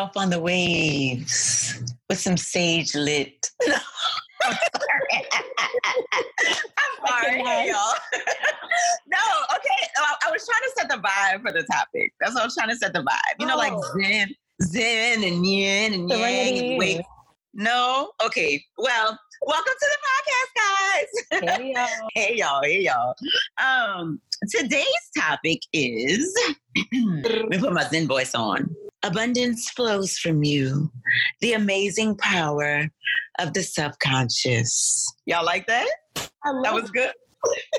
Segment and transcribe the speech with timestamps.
[0.00, 3.50] yourself on the waves with some sage lit.
[4.42, 5.26] I'm sorry.
[6.78, 7.94] I'm sorry, y'all.
[9.06, 9.18] no,
[9.54, 9.88] okay.
[9.96, 12.12] I, I was trying to set the vibe for the topic.
[12.20, 13.36] That's what I was trying to set the vibe.
[13.38, 13.82] You know, like Oh.
[14.00, 17.04] Zen, Zen and Yin and Yang and.
[17.52, 18.12] No?
[18.24, 18.64] Okay.
[18.78, 21.58] Well, welcome to the podcast, guys.
[21.58, 22.08] Hey, y'all.
[22.14, 23.14] hey y'all, hey y'all.
[23.62, 26.34] Um, today's topic is
[26.92, 28.74] let me put my Zen voice on.
[29.02, 30.90] Abundance flows from you.
[31.40, 32.88] The amazing power
[33.38, 35.06] of the subconscious.
[35.26, 35.88] Y'all like that?
[36.44, 37.10] I love That was good.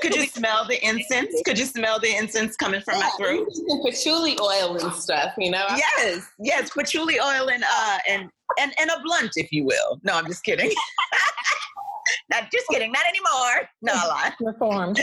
[0.00, 1.32] Could you smell the incense?
[1.44, 3.48] Could you smell the incense coming from my Yeah, throat?
[3.68, 5.64] and patchouli oil and stuff, you know?
[5.76, 10.00] Yes, yes, patchouli oil and uh and and and a blunt, if you will.
[10.02, 10.72] No, I'm just kidding.
[12.30, 12.90] Not just kidding.
[12.90, 13.68] Not anymore.
[13.82, 14.32] No, I lie.
[14.40, 15.00] Reformed.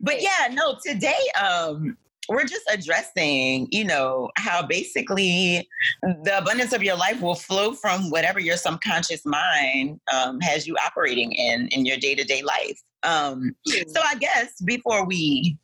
[0.00, 1.96] But yeah, no, today um
[2.28, 5.68] we're just addressing, you know, how basically
[6.02, 10.76] the abundance of your life will flow from whatever your subconscious mind um, has you
[10.84, 12.80] operating in in your day-to-day life.
[13.02, 15.56] Um, so I guess before we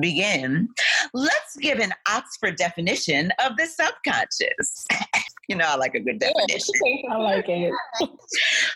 [0.00, 0.68] begin,
[1.14, 4.86] let's give an Oxford definition of the subconscious.
[5.48, 6.74] you know, I like a good definition.
[7.10, 7.72] I like it.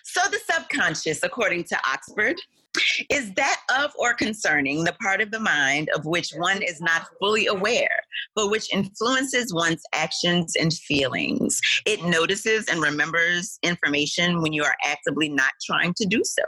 [0.05, 2.37] So, the subconscious, according to Oxford,
[3.11, 7.07] is that of or concerning the part of the mind of which one is not
[7.21, 8.01] fully aware,
[8.35, 11.61] but which influences one's actions and feelings.
[11.87, 16.43] It notices and remembers information when you are actively not trying to do so.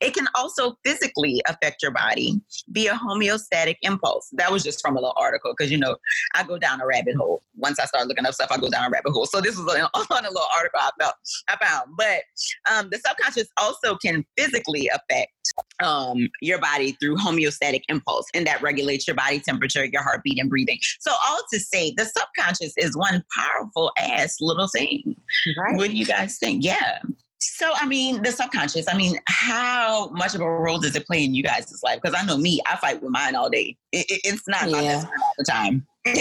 [0.00, 4.28] It can also physically affect your body via homeostatic impulse.
[4.32, 5.96] That was just from a little article because you know
[6.34, 7.42] I go down a rabbit hole.
[7.56, 9.26] Once I start looking up stuff, I go down a rabbit hole.
[9.26, 11.14] So this was on a little article I felt
[11.48, 11.90] I found.
[11.96, 12.22] But
[12.70, 15.32] um, the subconscious also can physically affect
[15.82, 20.50] um, your body through homeostatic impulse, and that regulates your body temperature, your heartbeat, and
[20.50, 20.78] breathing.
[21.00, 25.16] So all to say, the subconscious is one powerful ass little thing.
[25.58, 25.76] Right.
[25.76, 26.64] What do you guys think?
[26.64, 27.00] Yeah.
[27.44, 31.24] So, I mean, the subconscious, I mean, how much of a role does it play
[31.24, 31.98] in you guys' life?
[32.00, 33.76] Because I know me, I fight with mine all day.
[33.90, 34.92] It, it- it's not my Yeah.
[34.94, 35.86] best friend all the time.
[36.06, 36.12] I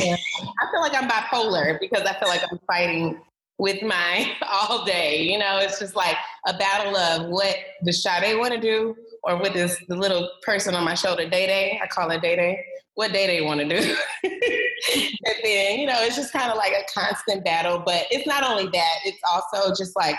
[0.71, 3.19] feel like I'm bipolar because I feel like I'm fighting
[3.59, 5.21] with mine all day.
[5.21, 6.17] You know, it's just like
[6.47, 7.55] a battle of what
[7.85, 11.45] does Sade want to do or what does the little person on my shoulder, Day
[11.45, 12.65] Day, I call her Day Day,
[12.95, 13.95] what Day Day want to do.
[14.23, 17.83] and then, you know, it's just kind of like a constant battle.
[17.85, 20.15] But it's not only that, it's also just like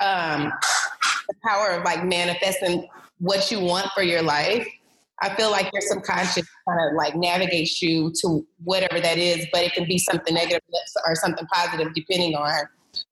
[0.00, 0.52] um,
[1.28, 2.86] the power of like manifesting
[3.18, 4.66] what you want for your life.
[5.20, 9.62] I feel like your subconscious kind of like navigates you to whatever that is, but
[9.62, 10.60] it can be something negative
[11.06, 12.54] or something positive depending on,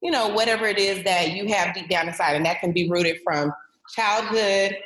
[0.01, 2.37] you know, whatever it is that you have deep down inside.
[2.37, 3.53] And that can be rooted from
[3.93, 4.77] childhood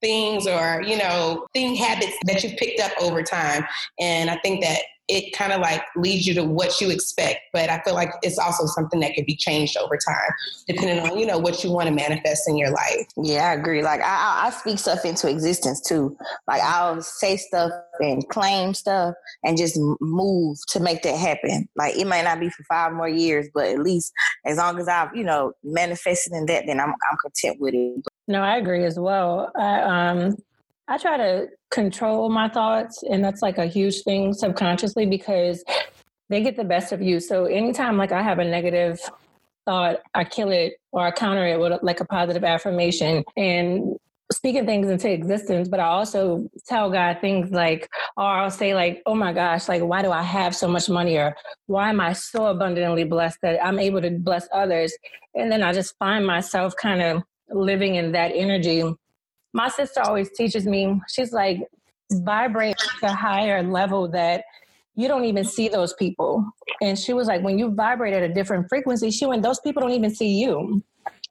[0.00, 3.64] things or, you know, thing habits that you've picked up over time.
[3.98, 7.40] And I think that it kind of like leads you to what you expect.
[7.52, 10.30] But I feel like it's also something that can be changed over time,
[10.66, 13.06] depending on, you know, what you want to manifest in your life.
[13.16, 13.82] Yeah, I agree.
[13.82, 16.16] Like I, I, I speak stuff into existence too.
[16.46, 19.14] Like I'll say stuff and claim stuff
[19.44, 21.68] and just move to make that happen.
[21.74, 24.12] Like it might not be for five more years, but at least
[24.44, 28.04] as long as I've you know manifested in that, then I'm I'm content with it.
[28.26, 29.50] No, I agree as well.
[29.56, 30.36] I um
[30.88, 35.62] I try to control my thoughts and that's like a huge thing subconsciously because
[36.30, 37.20] they get the best of you.
[37.20, 38.98] So anytime like I have a negative
[39.66, 43.96] thought, I kill it or I counter it with like a positive affirmation and
[44.32, 49.02] speaking things into existence, but I also tell God things like, or I'll say like,
[49.04, 52.14] oh my gosh, like why do I have so much money or why am I
[52.14, 54.96] so abundantly blessed that I'm able to bless others?
[55.34, 58.84] And then I just find myself kind of living in that energy.
[59.52, 61.60] My sister always teaches me, she's like,
[62.12, 64.44] vibrate to a higher level that
[64.94, 66.44] you don't even see those people.
[66.80, 69.80] And she was like, when you vibrate at a different frequency, she went, those people
[69.80, 70.82] don't even see you.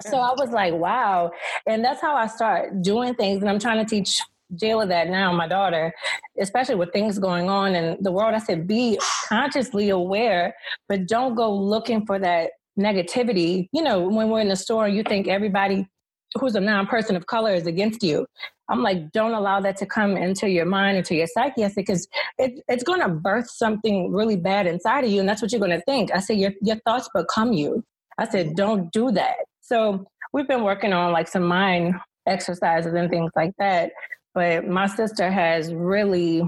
[0.06, 1.32] So I was like, wow.
[1.68, 3.42] And that's how I start doing things.
[3.42, 4.22] And I'm trying to teach
[4.56, 5.94] Jayla that now, my daughter,
[6.40, 8.34] especially with things going on in the world.
[8.34, 8.98] I said, be
[9.28, 10.56] consciously aware,
[10.88, 13.68] but don't go looking for that negativity.
[13.74, 15.88] You know, when we're in the store you think everybody
[16.36, 18.26] who's a non-person of color is against you.
[18.70, 21.64] I'm like, don't allow that to come into your mind, into your psyche.
[21.64, 22.08] I said, because
[22.38, 25.62] it, it's going to birth something really bad inside of you, and that's what you're
[25.62, 26.12] going to think.
[26.14, 27.84] I said, your your thoughts become you.
[28.18, 29.36] I said, don't do that.
[29.62, 31.96] So we've been working on like some mind
[32.26, 33.92] exercises and things like that.
[34.34, 36.42] But my sister has really,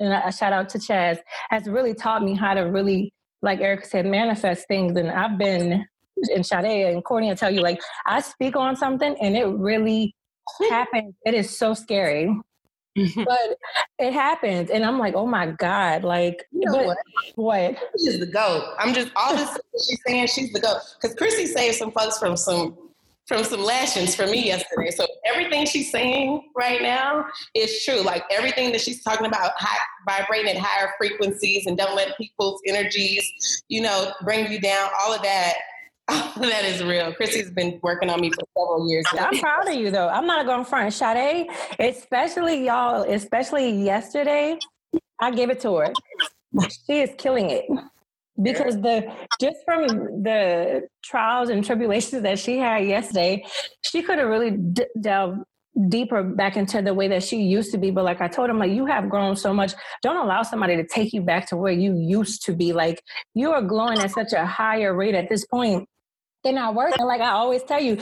[0.00, 1.18] and a shout out to Chaz,
[1.50, 4.96] has really taught me how to really, like Eric said, manifest things.
[4.96, 5.86] And I've been,
[6.34, 10.14] and Sade and Courtney will tell you, like, I speak on something and it really
[10.70, 11.14] happens.
[11.24, 12.34] It is so scary.
[13.16, 13.56] but
[13.98, 16.98] it happens, and I'm like, oh my god, like You know what?
[17.36, 17.78] what?
[17.98, 18.64] She's the goat.
[18.78, 20.76] I'm just all this she's saying she's the goat.
[21.00, 22.76] Because Chrissy saved some folks from some
[23.26, 24.90] from some lashings for me yesterday.
[24.90, 27.24] So everything she's saying right now
[27.54, 28.02] is true.
[28.02, 32.60] Like everything that she's talking about, high, vibrating at higher frequencies, and don't let people's
[32.66, 34.90] energies, you know, bring you down.
[35.02, 35.54] All of that.
[36.36, 37.12] That is real.
[37.12, 39.04] Chrissy's been working on me for several years.
[39.14, 39.26] now.
[39.26, 40.08] I'm proud of you though.
[40.08, 40.92] I'm not going front.
[40.92, 41.48] Sade,
[41.78, 44.58] especially y'all, especially yesterday,
[45.20, 45.92] I gave it to her.
[46.86, 47.64] She is killing it.
[48.42, 53.44] Because the just from the trials and tribulations that she had yesterday,
[53.82, 55.42] she could have really d- delved
[55.88, 57.90] deeper back into the way that she used to be.
[57.90, 59.74] But like I told him, like you have grown so much.
[60.02, 62.72] Don't allow somebody to take you back to where you used to be.
[62.72, 63.02] Like
[63.34, 65.88] you are glowing at such a higher rate at this point.
[66.44, 67.06] They're not working.
[67.06, 67.98] Like I always tell you,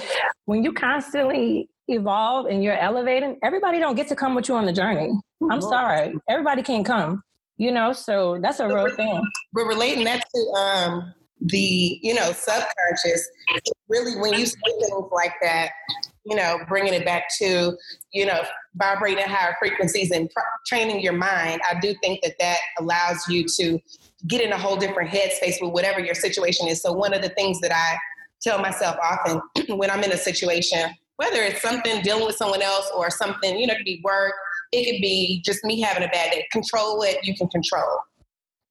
[0.46, 4.64] when you constantly evolve and you're elevating, everybody don't get to come with you on
[4.66, 5.12] the journey.
[5.50, 6.14] I'm sorry.
[6.28, 7.22] Everybody can't come.
[7.56, 9.22] You know, so that's a real thing.
[9.52, 13.28] but relating that to um, the you know subconscious
[13.88, 15.70] really when you say things like that
[16.24, 17.74] you know bringing it back to
[18.12, 18.42] you know
[18.74, 23.46] vibrating higher frequencies and pr- training your mind i do think that that allows you
[23.46, 23.78] to
[24.26, 27.30] get in a whole different headspace with whatever your situation is so one of the
[27.30, 27.96] things that i
[28.42, 29.40] tell myself often
[29.76, 33.66] when i'm in a situation whether it's something dealing with someone else or something you
[33.66, 34.34] know it could be work
[34.72, 37.98] it could be just me having a bad day control what you can control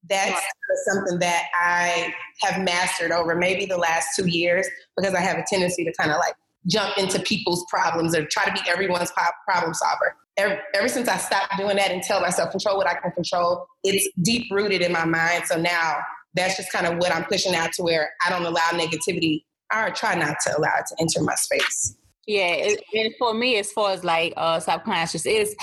[0.08, 0.42] that's
[0.86, 5.44] something that I have mastered over maybe the last two years because I have a
[5.48, 6.34] tendency to kind of like
[6.66, 9.12] jump into people's problems or try to be everyone's
[9.46, 10.16] problem solver.
[10.36, 13.66] Ever, ever since I stopped doing that and tell myself control what I can control,
[13.84, 15.44] it's deep rooted in my mind.
[15.46, 15.98] So now
[16.34, 19.44] that's just kind of what I'm pushing out to where I don't allow negativity
[19.74, 21.96] or try not to allow it to enter my space.
[22.26, 25.56] Yeah, and for me, as far as like uh, subconscious is,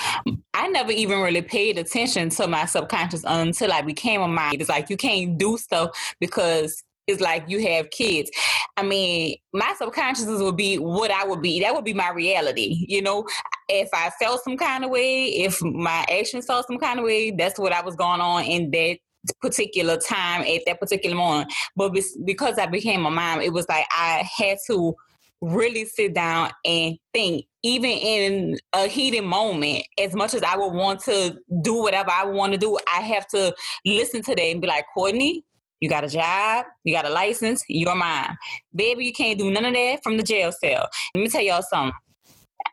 [0.54, 4.60] I never even really paid attention to my subconscious until I became a mind.
[4.60, 8.30] It's like you can't do stuff because it's like you have kids.
[8.76, 11.62] I mean, my subconsciousness would be what I would be.
[11.62, 12.86] That would be my reality.
[12.90, 13.26] You know,
[13.70, 17.32] if I felt some kind of way, if my actions felt some kind of way,
[17.32, 18.98] that's what I was going on in that
[19.42, 21.52] particular time at that particular moment.
[21.76, 24.96] But because I became a mom, it was like I had to
[25.42, 30.74] really sit down and think even in a heated moment as much as i would
[30.74, 33.54] want to do whatever i want to do i have to
[33.86, 35.46] listen to that and be like courtney
[35.80, 38.36] you got a job you got a license you're mine.
[38.76, 40.88] Baby you can't do none of that from the jail cell.
[41.16, 41.94] Let me tell y'all something.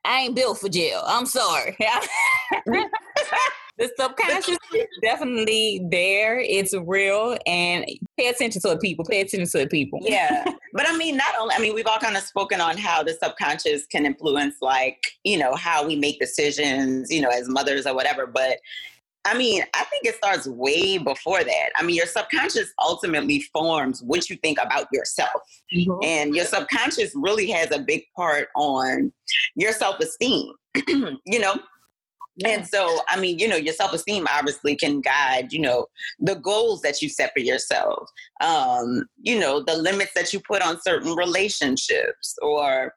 [0.05, 1.03] I ain't built for jail.
[1.07, 1.77] I'm sorry
[2.69, 2.85] mm.
[3.79, 6.39] The subconscious is definitely there.
[6.39, 7.37] It's real.
[7.47, 7.85] And
[8.19, 9.05] pay attention to the people.
[9.05, 10.01] Pay attention to the people.
[10.03, 10.45] Yeah.
[10.77, 13.13] But i mean not only i mean we've all kind of spoken on how the
[13.23, 17.95] subconscious can influence like you know how we make decisions you know as mothers or
[17.95, 18.27] whatever.
[18.27, 18.59] But
[19.25, 21.69] i mean i think it starts way before that.
[21.77, 25.43] I mean your subconscious ultimately forms what you think about yourself.
[25.73, 26.03] Mm-hmm.
[26.03, 29.13] And your subconscious really has a big part on
[29.55, 30.53] your self-esteem.
[31.25, 31.55] You know
[32.45, 35.87] and so, I mean, you know, your self esteem obviously can guide, you know,
[36.19, 38.11] the goals that you set for yourself,
[38.41, 42.93] um, you know, the limits that you put on certain relationships, or,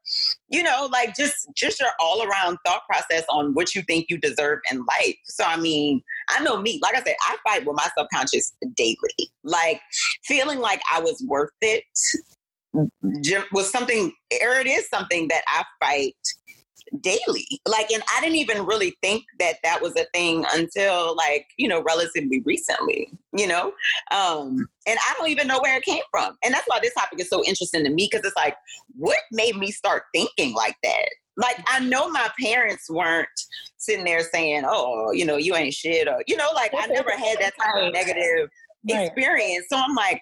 [0.49, 4.17] you know, like just just your all around thought process on what you think you
[4.17, 5.17] deserve in life.
[5.25, 9.31] So, I mean, I know me, like I said, I fight with my subconscious daily,
[9.43, 9.81] like
[10.25, 11.83] feeling like I was worth it
[13.51, 14.11] was something,
[14.43, 16.15] or it is something that I fight
[17.01, 17.47] daily.
[17.67, 21.67] Like and i didn't even really think that that was a thing until like you
[21.67, 23.73] know relatively recently you know?
[24.11, 26.37] Um and i don't even know where it came from.
[26.43, 28.55] And that's why this topic is so interesting to me because it's like
[28.95, 31.09] what made me start thinking like that?
[31.35, 33.27] Like i know my parents weren't
[33.77, 37.11] sitting there saying oh you know you ain't shit or you know like i never
[37.11, 38.49] had that type of negative
[38.87, 39.65] experience.
[39.69, 40.21] So i'm like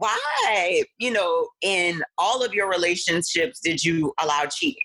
[0.00, 4.82] why you know in all of your relationships did you allow cheating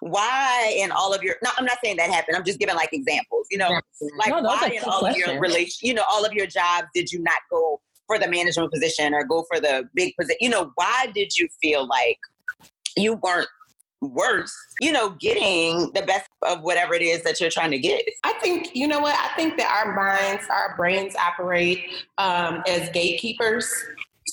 [0.00, 2.36] why in all of your no i'm not saying that happened.
[2.36, 3.70] I'm just giving like examples you know
[4.18, 6.86] like No, why in good all of your relation you know all of your jobs
[6.94, 10.50] did you not go for the management position or go for the big position you
[10.50, 12.18] know why did you feel like
[12.96, 13.48] you weren't
[14.00, 18.02] worth you know getting the best of whatever it is that you're trying to get?
[18.24, 19.14] I think you know what?
[19.14, 21.84] I think that our minds, our brains operate
[22.18, 23.72] um, as gatekeepers.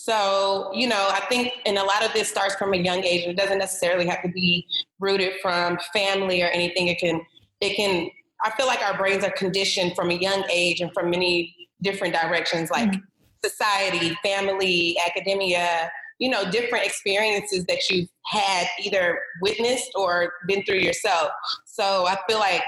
[0.08, 3.24] So you know, I think, and a lot of this starts from a young age.
[3.24, 4.66] and It doesn't necessarily have to be
[5.02, 6.88] rooted from family or anything.
[6.88, 7.20] It can,
[7.60, 8.10] it can.
[8.46, 12.14] I feel like our brains are conditioned from a young age and from many different
[12.14, 13.02] directions, like mm-hmm.
[13.44, 15.92] society, family, academia.
[16.20, 21.30] You know, different experiences that you've had either witnessed or been through yourself.
[21.66, 22.64] So I feel like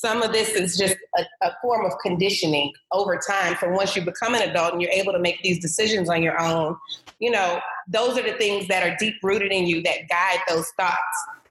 [0.00, 3.56] some of this is just a, a, form of conditioning over time.
[3.60, 6.40] So once you become an adult and you're able to make these decisions on your
[6.40, 6.76] own,
[7.20, 10.68] you know, those are the things that are deep rooted in you that guide those
[10.78, 10.98] thoughts.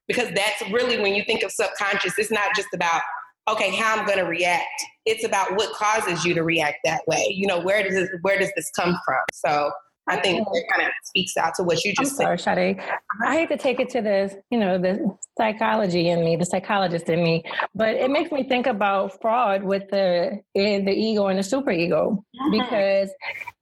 [0.07, 3.01] Because that's really when you think of subconscious, it's not just about,
[3.47, 4.83] okay, how I'm gonna react.
[5.05, 7.33] It's about what causes you to react that way.
[7.33, 9.21] You know, where does this, where does this come from?
[9.31, 9.71] So
[10.07, 12.39] I think it kind of speaks out to what you just I'm said.
[12.39, 12.83] Sorry, Sade.
[13.25, 17.07] I hate to take it to the, you know, the psychology in me, the psychologist
[17.07, 17.43] in me,
[17.73, 21.71] but it makes me think about Freud with the eh, the ego and the super
[21.71, 22.51] ego mm-hmm.
[22.51, 23.11] because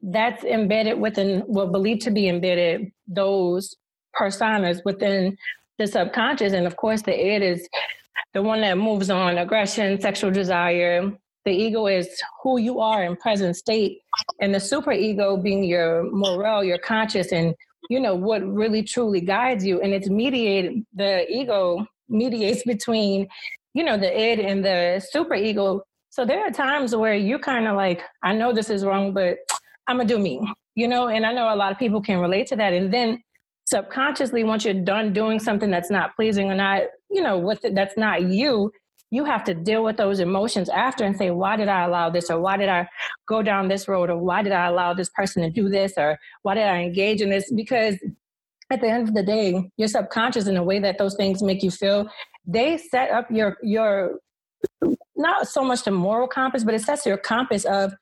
[0.02, 3.76] that's embedded within, well, believed to be embedded those
[4.20, 5.38] personas within
[5.78, 7.70] the subconscious, and of course, the id is
[8.34, 11.12] the one that moves on aggression, sexual desire,
[11.46, 12.08] the ego is
[12.44, 14.02] who you are in present state
[14.40, 17.56] and the super ego being your morale your conscious and
[17.90, 19.82] you know what really truly guides you.
[19.82, 23.28] And it's mediated the ego mediates between
[23.74, 25.84] you know the id and the super ego.
[26.10, 29.38] So there are times where you kind of like i know this is wrong but
[29.88, 30.42] i'm gonna do me
[30.76, 31.10] you know?
[31.10, 32.74] And i know a lot of people can relate to that.
[32.74, 33.22] And then
[33.66, 37.96] subconsciously once you're done doing something that's not pleasing or not you know what that's
[37.96, 38.72] not you
[39.12, 42.30] you have to deal with those emotions after and say, why did I allow this?
[42.30, 42.88] Or why did I
[43.28, 44.10] go down this road?
[44.10, 45.94] Or why did I allow this person to do this?
[45.98, 47.52] Or why did I engage in this?
[47.52, 47.98] Because
[48.72, 51.62] at the end of the day, your subconscious and the way that those things make
[51.62, 52.10] you feel,
[52.48, 54.20] they set up your your
[55.18, 57.94] not so much the moral compass, but it sets your compass of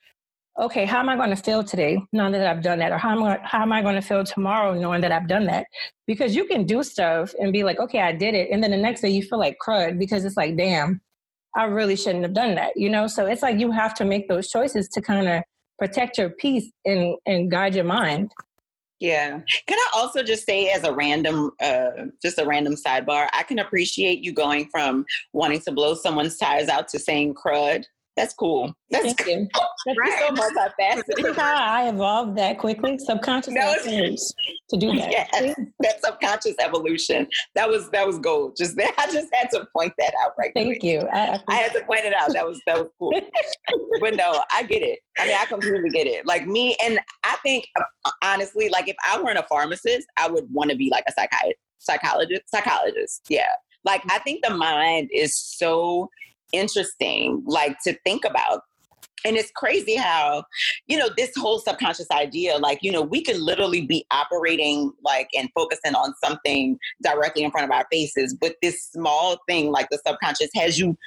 [0.59, 2.91] okay, how am I going to feel today knowing that I've done that?
[2.91, 5.45] Or how am, I, how am I going to feel tomorrow knowing that I've done
[5.45, 5.65] that?
[6.05, 8.49] Because you can do stuff and be like, okay, I did it.
[8.51, 11.01] And then the next day you feel like crud because it's like, damn,
[11.55, 13.07] I really shouldn't have done that, you know?
[13.07, 15.43] So it's like you have to make those choices to kind of
[15.77, 18.31] protect your peace and, and guide your mind.
[18.99, 19.39] Yeah.
[19.65, 21.89] Can I also just say, as a random, uh,
[22.21, 26.67] just a random sidebar, I can appreciate you going from wanting to blow someone's tires
[26.67, 27.85] out to saying crud.
[28.19, 28.75] That's cool.
[28.91, 29.47] That's Thank you.
[29.85, 30.27] That's right.
[30.27, 31.37] so multifaceted.
[31.37, 32.99] how I evolved that quickly.
[32.99, 35.09] Subconscious no, to do that.
[35.09, 37.29] Yes, that subconscious evolution.
[37.55, 38.57] That was that was gold.
[38.57, 40.51] Just that I just had to point that out right.
[40.53, 41.07] Thank you.
[41.13, 42.33] I, I, had to point it out.
[42.33, 43.13] That was that was cool.
[44.01, 44.99] but no, I get it.
[45.17, 46.25] I mean, I completely get it.
[46.25, 50.45] Like me, and I think uh, honestly, like if I weren't a pharmacist, I would
[50.51, 52.41] want to be like a psychiatrist, psychologist.
[52.47, 53.47] Psychologist, yeah.
[53.85, 56.09] Like I think the mind is so
[56.51, 58.63] interesting, like to think about.
[59.25, 60.45] And it's crazy how,
[60.87, 65.29] you know, this whole subconscious idea, like, you know, we could literally be operating like
[65.37, 69.87] and focusing on something directly in front of our faces, but this small thing like
[69.91, 70.97] the subconscious has you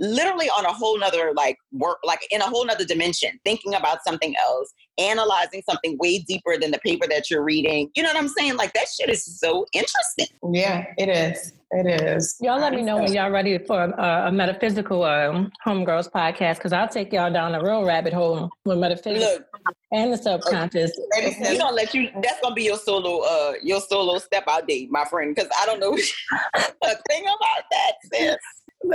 [0.00, 3.98] literally on a whole nother like work like in a whole nother dimension thinking about
[4.06, 7.90] something else analyzing something way deeper than the paper that you're reading.
[7.94, 8.56] You know what i'm saying?
[8.56, 10.26] Like that shit is so interesting.
[10.52, 11.52] Yeah it is.
[11.72, 12.36] It is.
[12.40, 16.72] Y'all let me know when y'all ready for a, a metaphysical um, homegirls podcast because
[16.72, 19.46] i'll take y'all down a real rabbit hole with metaphysics Look,
[19.92, 20.92] and the subconscious.
[21.18, 21.36] Okay.
[21.50, 24.90] we gonna let you that's gonna be your solo uh your solo step out date
[24.90, 25.92] my friend because i don't know
[26.54, 28.36] a thing about that sis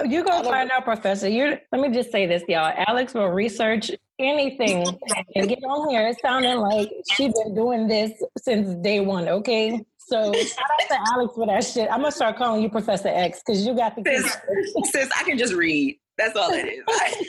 [0.06, 1.28] you go find out, Professor.
[1.28, 2.74] You let me just say this, y'all.
[2.88, 4.86] Alex will research anything
[5.36, 6.08] and get on here.
[6.08, 9.28] It's sounding like she's been doing this since day one.
[9.28, 11.90] Okay, so shout out to Alex for that shit.
[11.92, 14.38] I'm gonna start calling you Professor X because you got the sis,
[14.92, 15.98] sis, I can just read.
[16.18, 16.84] That's all it is.
[16.88, 17.26] I,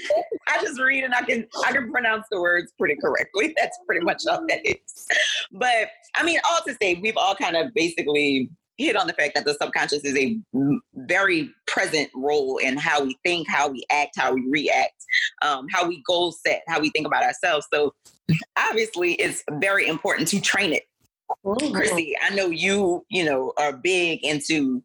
[0.49, 3.54] I, just read and I can I can pronounce the words pretty correctly.
[3.56, 5.06] That's pretty much all that is.
[5.52, 8.50] But I mean, all to say, we've all kind of basically
[8.83, 10.39] hit on the fact that the subconscious is a
[10.95, 14.95] very present role in how we think, how we act, how we react,
[15.43, 17.67] um, how we goal set, how we think about ourselves.
[17.73, 17.95] So
[18.59, 20.85] obviously, it's very important to train it.
[21.45, 21.73] Mm-hmm.
[21.73, 24.83] Chrissy, I know you, you know, are big into,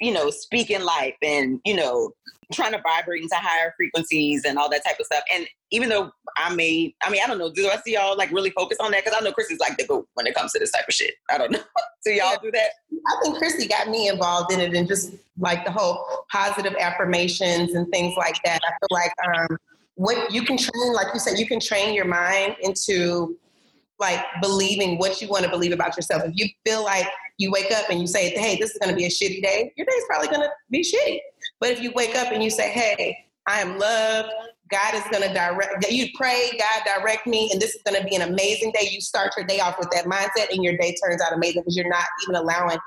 [0.00, 2.12] you know, speaking life and, you know,
[2.52, 5.24] trying to vibrate into higher frequencies and all that type of stuff.
[5.32, 8.30] And even though I may, I mean, I don't know, do I see y'all like
[8.30, 9.04] really focus on that?
[9.04, 11.14] Because I know Chrissy's like the goat when it comes to this type of shit.
[11.30, 11.60] I don't know.
[12.04, 12.36] do y'all yeah.
[12.42, 12.70] do that?
[13.06, 17.74] I think Chrissy got me involved in it and just like the whole positive affirmations
[17.74, 18.60] and things like that.
[18.66, 19.58] I feel like um,
[19.96, 23.36] what you can train, like you said, you can train your mind into
[24.00, 26.22] like believing what you want to believe about yourself.
[26.24, 27.06] If you feel like
[27.38, 29.72] you wake up and you say, hey, this is going to be a shitty day,
[29.76, 31.18] your day's probably going to be shitty.
[31.60, 34.30] But if you wake up and you say, hey, I am loved,
[34.70, 38.08] God is going to direct, you pray, God direct me, and this is going to
[38.08, 38.88] be an amazing day.
[38.90, 41.76] You start your day off with that mindset, and your day turns out amazing because
[41.76, 42.78] you're not even allowing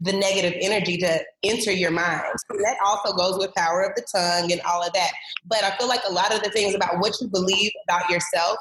[0.00, 2.22] the negative energy to enter your mind.
[2.50, 5.10] So that also goes with power of the tongue and all of that.
[5.46, 8.58] But I feel like a lot of the things about what you believe about yourself,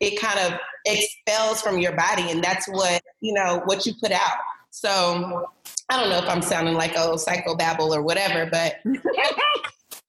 [0.00, 4.12] it kind of expels from your body, and that's what you know what you put
[4.12, 4.38] out.
[4.70, 5.46] So
[5.88, 8.76] I don't know if I'm sounding like oh psychobabble or whatever, but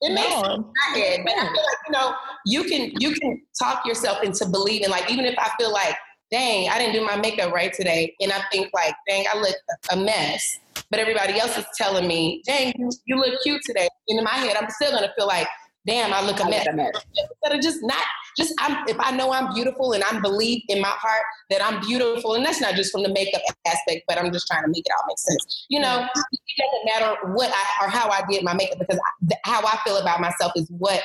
[0.02, 0.44] It makes no.
[0.44, 2.14] sense my head, but I feel like you know
[2.46, 4.90] you can you can talk yourself into believing.
[4.90, 5.96] Like even if I feel like,
[6.30, 9.56] dang, I didn't do my makeup right today, and I think like, dang, I look
[9.92, 13.88] a mess, but everybody else is telling me, dang, you, you look cute today.
[14.08, 15.48] And in my head, I'm still gonna feel like,
[15.86, 16.66] damn, I look a mess.
[16.68, 18.04] Instead of just not
[18.38, 21.82] just I'm, if I know I'm beautiful and I believe in my heart that I'm
[21.82, 24.86] beautiful, and that's not just from the makeup aspect, but I'm just trying to make
[24.86, 25.66] it all make sense.
[25.70, 29.36] You know, it doesn't matter what I or how I did my makeup because I,
[29.44, 31.02] how I feel about myself is what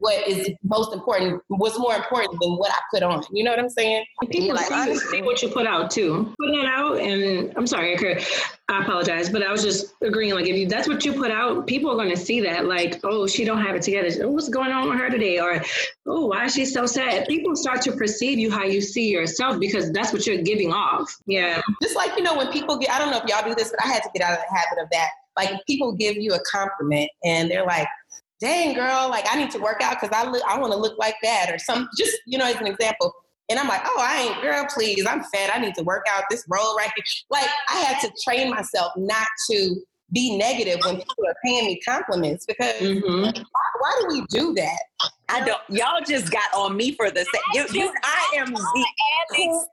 [0.00, 1.42] what is most important.
[1.48, 3.22] What's more important than what I put on?
[3.32, 4.04] You know what I'm saying?
[4.30, 6.34] People like, see, see what you put out too.
[6.38, 7.96] Put it out, and I'm sorry,
[8.68, 10.34] I apologize, but I was just agreeing.
[10.34, 12.66] Like, if you that's what you put out, people are going to see that.
[12.66, 14.28] Like, oh, she don't have it together.
[14.28, 15.38] What's going on with her today?
[15.38, 15.62] Or,
[16.06, 17.26] oh, why is she so sad?
[17.26, 21.14] People start to perceive you how you see yourself because that's what you're giving off.
[21.26, 21.60] Yeah.
[21.82, 23.84] Just like you know, when people get, I don't know if y'all do this, but
[23.84, 25.10] I had to get out of the habit of that.
[25.36, 27.88] Like, people give you a compliment and they're like,
[28.40, 30.98] "Dang, girl, like I need to work out because I look, I want to look
[30.98, 31.88] like that," or some.
[31.98, 33.12] Just you know, as an example
[33.48, 35.06] and I'm like, oh, I ain't, girl, please.
[35.06, 35.50] I'm fat.
[35.54, 37.04] I need to work out this roll right here.
[37.30, 39.76] Like, I had to train myself not to
[40.12, 43.22] be negative when people are paying me compliments because mm-hmm.
[43.22, 43.42] why,
[43.80, 44.78] why, do we do that?
[45.28, 45.60] I don't.
[45.68, 47.42] Y'all just got on me for the same.
[47.54, 48.86] You, you, I am the
[49.32, 49.66] Alex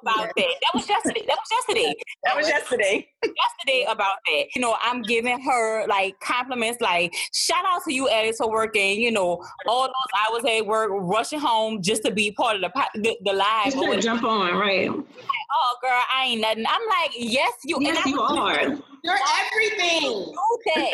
[0.00, 0.36] about that.
[0.36, 1.24] That was yesterday.
[1.26, 1.94] That was yesterday.
[2.24, 3.08] That was yesterday.
[3.24, 4.44] yesterday about that.
[4.54, 6.80] You know, I'm giving her like compliments.
[6.80, 9.00] Like shout out to you, Alex, for working.
[9.00, 12.70] You know, all those hours at work, rushing home just to be part of the
[12.94, 13.72] the, the live.
[13.72, 14.90] Just to jump on, right?
[14.90, 16.64] oh, girl, I ain't nothing.
[16.68, 17.78] I'm like, yes, you.
[17.80, 18.60] Yes, and you are.
[19.02, 20.34] You're everything.
[20.68, 20.92] Okay.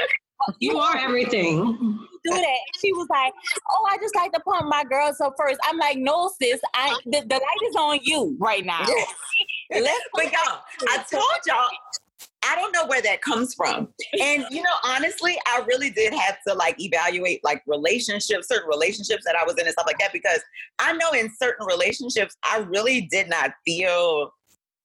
[0.61, 1.99] You are everything.
[2.26, 2.59] Do that.
[2.80, 3.33] She was like,
[3.71, 5.59] "Oh, I just like to pump my girls up first.
[5.64, 6.60] I'm like, "No, sis.
[6.75, 9.15] I the, the light is on you right now." Yes.
[9.71, 10.60] Let's but y'all.
[10.89, 11.69] I told y'all.
[12.49, 13.89] I don't know where that comes from.
[14.21, 19.25] And you know, honestly, I really did have to like evaluate like relationships, certain relationships
[19.25, 20.41] that I was in and stuff like that, because
[20.78, 24.32] I know in certain relationships, I really did not feel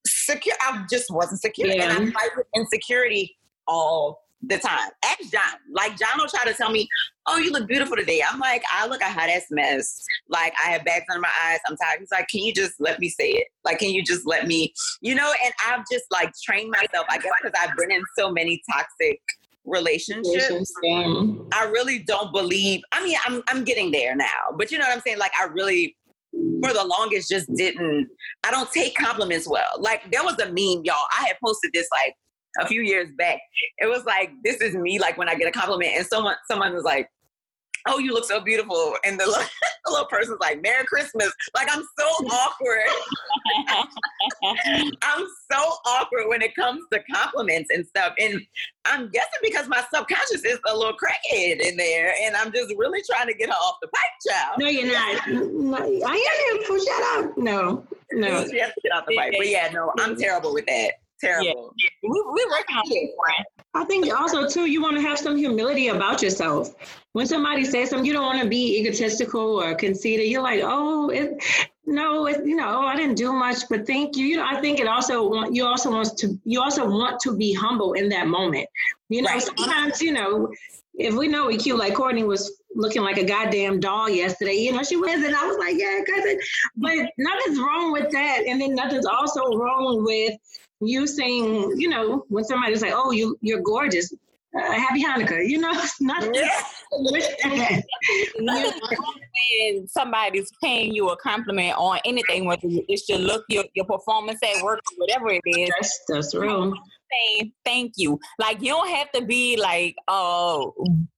[0.08, 0.56] secure.
[0.62, 1.68] I just wasn't secure.
[1.68, 1.96] Yeah.
[1.96, 4.90] And I fight with insecurity all the time.
[5.06, 5.60] Ask John.
[5.72, 6.88] Like John will try to tell me,
[7.28, 10.04] "Oh, you look beautiful today." I'm like, "I look a hot ass mess.
[10.28, 11.60] Like I have bags under my eyes.
[11.68, 13.48] I'm tired." He's like, "Can you just let me say it?
[13.64, 15.32] Like, can you just let me?" You know.
[15.44, 17.06] And I've just like trained myself.
[17.10, 19.20] I guess because I've been in so many toxic
[19.66, 20.74] relationships.
[21.54, 22.82] I really don't believe.
[22.92, 25.20] I mean, I'm I'm getting there now, but you know what I'm saying.
[25.20, 25.96] Like, I really
[26.64, 28.08] for the longest just didn't
[28.46, 29.70] I don't take compliments well.
[29.78, 31.06] Like there was a meme, y'all.
[31.20, 32.16] I had posted this like
[32.60, 33.40] a few years back.
[33.78, 36.74] It was like, this is me, like when I get a compliment, and someone someone
[36.74, 37.10] was like,
[37.88, 38.96] Oh, you look so beautiful.
[39.04, 39.44] And the, little,
[39.86, 41.32] the little person's like, Merry Christmas.
[41.56, 42.88] Like I'm so awkward.
[45.02, 48.14] I'm so awkward when it comes to compliments and stuff.
[48.20, 48.42] And
[48.86, 53.02] I'm guessing because my subconscious is a little crackhead in there, and I'm just really
[53.10, 54.60] trying to get her off the pipe, child.
[54.60, 55.22] No, you're not.
[56.06, 56.62] I am.
[56.62, 57.38] Shut up.
[57.38, 58.48] No, no.
[58.48, 59.34] She has to get off the pipe.
[59.38, 61.74] But yeah, no, I'm terrible with that terrible.
[61.78, 61.90] Yeah.
[62.04, 63.12] We, we're working on it.
[63.74, 66.74] I think also too, you want to have some humility about yourself.
[67.14, 70.28] When somebody says something, you don't want to be egotistical or conceited.
[70.28, 71.42] You're like, oh, it,
[71.86, 74.26] no, it, you know, oh, I didn't do much, but thank you.
[74.26, 77.36] You know, I think it also want you also wants to you also want to
[77.36, 78.68] be humble in that moment.
[79.10, 79.42] You know, right.
[79.42, 80.52] sometimes you know
[80.96, 84.72] if we know we cute, like Courtney was looking like a goddamn doll yesterday, you
[84.72, 86.40] know, she was, and I was like, yeah, cousin.
[86.76, 88.44] But nothing's wrong with that.
[88.48, 90.34] And then nothing's also wrong with
[90.82, 94.14] you saying, you know, when somebody's like, "Oh, you you're gorgeous,"
[94.58, 95.48] uh, happy Hanukkah.
[95.48, 95.72] You know.
[96.34, 96.62] Yeah.
[98.40, 104.40] when somebody's paying you a compliment on anything, whether it's your look, your your performance
[104.44, 105.70] at work, whatever it is.
[105.70, 106.74] That's that's real
[107.12, 108.20] saying thank you.
[108.40, 110.66] Like you don't have to be like uh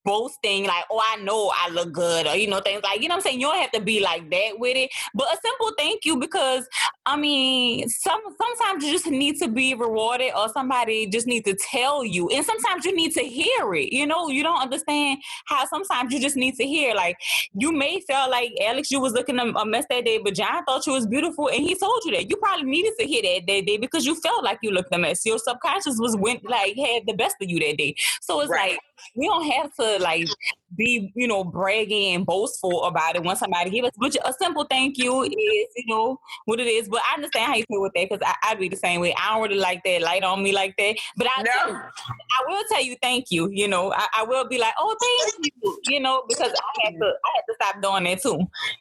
[0.06, 3.16] boasting like, oh I know I look good or you know, things like you know
[3.16, 3.40] I'm saying?
[3.40, 4.90] You don't have to be like that with it.
[5.14, 6.68] But a simple thank you because
[7.06, 11.58] I mean some sometimes you just need to be rewarded or somebody just needs to
[11.72, 12.30] tell you.
[12.30, 13.94] And sometimes you need to hear it.
[13.94, 17.18] You know, you don't understand how sometimes you just need to hear like
[17.54, 20.86] you may feel like Alex, you was looking a mess that day, but John thought
[20.88, 22.30] you was beautiful and he told you that.
[22.30, 24.98] You probably needed to hear that that day because you felt like you looked a
[24.98, 25.26] mess.
[25.26, 27.96] Your subconscious conscience was went like had the best of you that day.
[28.22, 28.72] So it's right.
[28.72, 28.80] like
[29.15, 30.28] we don't have to like
[30.76, 33.91] be, you know, bragging and boastful about it when somebody give us.
[33.98, 36.89] But a simple thank you is, you know, what it is.
[36.89, 39.13] But I understand how you feel with that because I'd be the same way.
[39.19, 40.96] I don't really like that light on me like that.
[41.15, 41.74] But I, no.
[41.74, 43.50] I will tell you thank you.
[43.52, 44.96] You know, I, I, will be like, oh,
[45.32, 45.80] thank you.
[45.88, 48.39] You know, because I had to, I had to stop doing that too.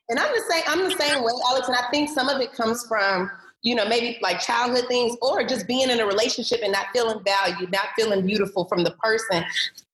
[0.08, 0.62] And I'm the same.
[0.66, 1.68] I'm the same way, Alex.
[1.68, 3.30] And I think some of it comes from
[3.62, 7.22] you know, maybe like childhood things, or just being in a relationship and not feeling
[7.24, 9.44] valued, not feeling beautiful from the person.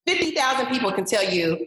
[0.07, 1.67] 50,000 people can tell you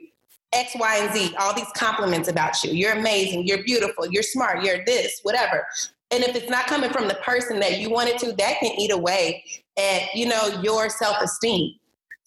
[0.54, 2.72] X, Y, and Z, all these compliments about you.
[2.72, 5.66] You're amazing, you're beautiful, you're smart, you're this, whatever.
[6.12, 8.92] And if it's not coming from the person that you wanted to, that can eat
[8.92, 9.46] away
[9.78, 11.76] at, you know, your self-esteem.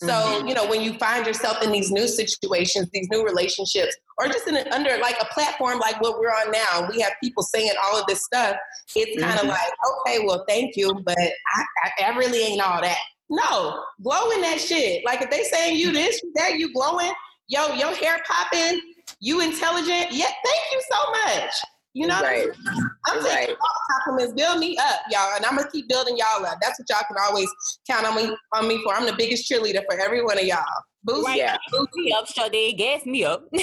[0.03, 0.49] So, mm-hmm.
[0.49, 4.47] you know, when you find yourself in these new situations, these new relationships, or just
[4.49, 8.01] in, under like a platform like what we're on now, we have people saying all
[8.01, 8.57] of this stuff,
[8.97, 9.49] it's kind of mm-hmm.
[9.51, 9.73] like,
[10.07, 12.99] okay, well, thank you, but I, I, I really ain't all that.
[13.31, 15.05] No, glowing that shit.
[15.07, 17.13] Like if they saying you this, that, you glowing,
[17.49, 18.81] yo, your hair popping,
[19.21, 20.13] you intelligent.
[20.13, 21.53] Yeah, thank you so much.
[21.95, 22.49] You know, right.
[23.07, 23.49] I'm taking right.
[23.51, 24.35] all compliments.
[24.35, 26.59] Build me up, y'all, and I'm gonna keep building y'all up.
[26.61, 27.49] That's what y'all can always
[27.89, 28.95] count on me on me for.
[28.95, 30.65] I'm the biggest cheerleader for every one of y'all.
[31.05, 31.37] Boost, right.
[31.37, 31.57] yeah.
[31.71, 33.45] boost me up, so they gas me up.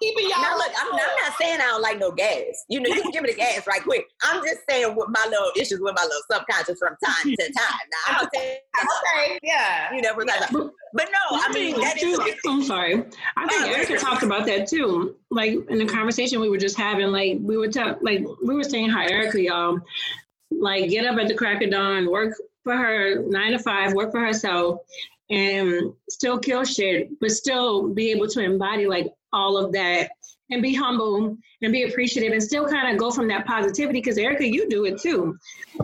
[0.00, 0.42] keeping y'all.
[0.42, 2.64] Now look, I'm, I'm, not saying I don't like no gas.
[2.68, 4.06] You know, you can give me the gas right quick.
[4.22, 7.80] I'm just saying with my little issues with my little subconscious from time to time.
[7.90, 10.26] Now I don't say okay, yeah, you know, but,
[10.94, 12.18] but no, I mean that is.
[12.46, 13.04] I'm sorry.
[13.36, 15.16] I think uh, Erica talked about that too.
[15.30, 18.64] Like in the conversation we were just having, like we were talk, like we were
[18.64, 19.78] saying how Erica, y'all,
[20.50, 22.34] like get up at the crack of dawn, work
[22.64, 24.80] for her nine to five, work for herself,
[25.30, 30.10] and still kill shit, but still be able to embody like all of that
[30.50, 34.16] and be humble and be appreciative and still kind of go from that positivity because
[34.16, 35.36] Erica, you do it too.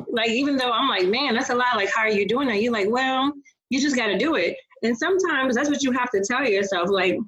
[0.09, 1.77] Like even though I'm like, man, that's a lot.
[1.77, 2.63] Like, how are you doing that?
[2.63, 3.33] You're like, well,
[3.69, 4.57] you just got to do it.
[4.83, 6.89] And sometimes that's what you have to tell yourself.
[6.91, 7.19] Like,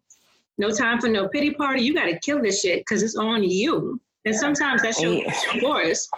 [0.58, 1.82] no time for no pity party.
[1.82, 4.00] You got to kill this shit because it's on you.
[4.24, 6.08] And sometimes that's your, your voice.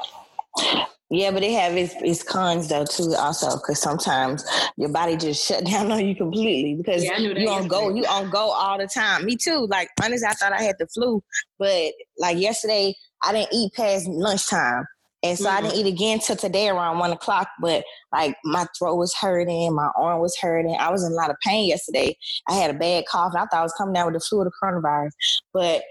[1.10, 4.44] Yeah, but it have its, its cons though too, also because sometimes
[4.76, 8.28] your body just shut down on you completely because yeah, you on go, you on
[8.30, 9.24] go all the time.
[9.24, 9.66] Me too.
[9.70, 11.22] Like honestly, I thought I had the flu,
[11.58, 14.84] but like yesterday, I didn't eat past lunchtime,
[15.22, 15.56] and so mm-hmm.
[15.56, 17.48] I didn't eat again till today around one o'clock.
[17.62, 20.76] But like my throat was hurting, my arm was hurting.
[20.78, 22.18] I was in a lot of pain yesterday.
[22.48, 23.32] I had a bad cough.
[23.34, 25.12] I thought I was coming down with the flu or the coronavirus,
[25.54, 25.84] but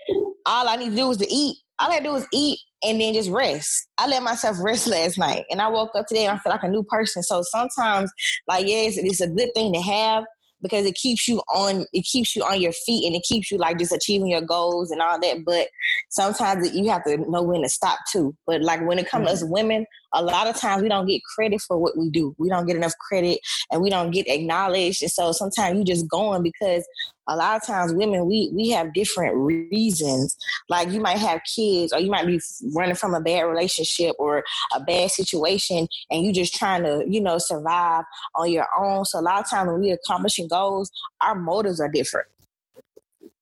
[0.45, 1.57] all I need to do was to eat.
[1.79, 3.87] All I do is eat and then just rest.
[3.97, 6.63] I let myself rest last night and I woke up today and I feel like
[6.63, 7.23] a new person.
[7.23, 8.11] So sometimes,
[8.47, 10.23] like, yes, it's a good thing to have
[10.61, 13.57] because it keeps you on it keeps you on your feet and it keeps you
[13.57, 15.67] like just achieving your goals and all that but
[16.09, 19.37] sometimes you have to know when to stop too but like when it comes mm-hmm.
[19.37, 22.35] to us women a lot of times we don't get credit for what we do.
[22.37, 23.39] We don't get enough credit
[23.71, 25.01] and we don't get acknowledged.
[25.01, 26.87] And so sometimes you just going because
[27.29, 30.37] a lot of times women we we have different reasons.
[30.69, 32.39] Like you might have kids or you might be
[32.73, 34.43] running from a bad relationship or
[34.73, 39.05] a bad situation and you just trying to you know survive on your own.
[39.05, 40.89] So a lot of times when we accomplishing goals
[41.21, 42.27] our motives are different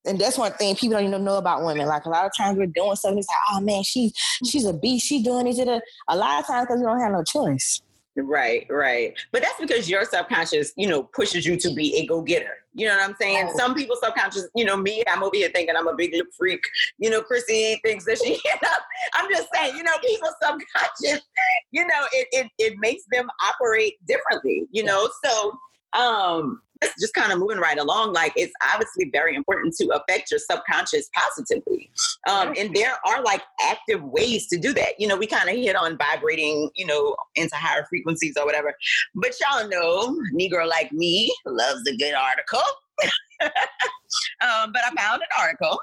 [0.05, 1.87] and that's one thing people don't even know about women.
[1.87, 4.13] Like a lot of times we're doing something, it's like, oh man, she's
[4.45, 5.07] she's a beast.
[5.07, 5.83] She's doing it.
[6.07, 7.81] A lot of times because we don't have no choice.
[8.17, 9.13] Right, right.
[9.33, 12.57] But that's because your subconscious, you know, pushes you to be a go-getter.
[12.73, 13.49] You know what I'm saying?
[13.49, 13.57] Oh.
[13.57, 16.61] Some people subconscious, you know, me, I'm over here thinking I'm a big lip freak.
[16.97, 18.69] You know, Chrissy thinks that she, you know,
[19.15, 21.25] I'm just saying, you know, people subconscious,
[21.71, 25.09] you know, it it, it makes them operate differently, you know.
[25.23, 25.53] So
[25.99, 26.61] um
[26.99, 31.09] just kind of moving right along, like it's obviously very important to affect your subconscious
[31.13, 31.89] positively.
[32.29, 34.99] Um, and there are like active ways to do that.
[34.99, 38.73] You know, we kind of hit on vibrating, you know, into higher frequencies or whatever.
[39.15, 42.63] But y'all know, Negro like me loves a good article.
[43.41, 45.79] um, but I found an article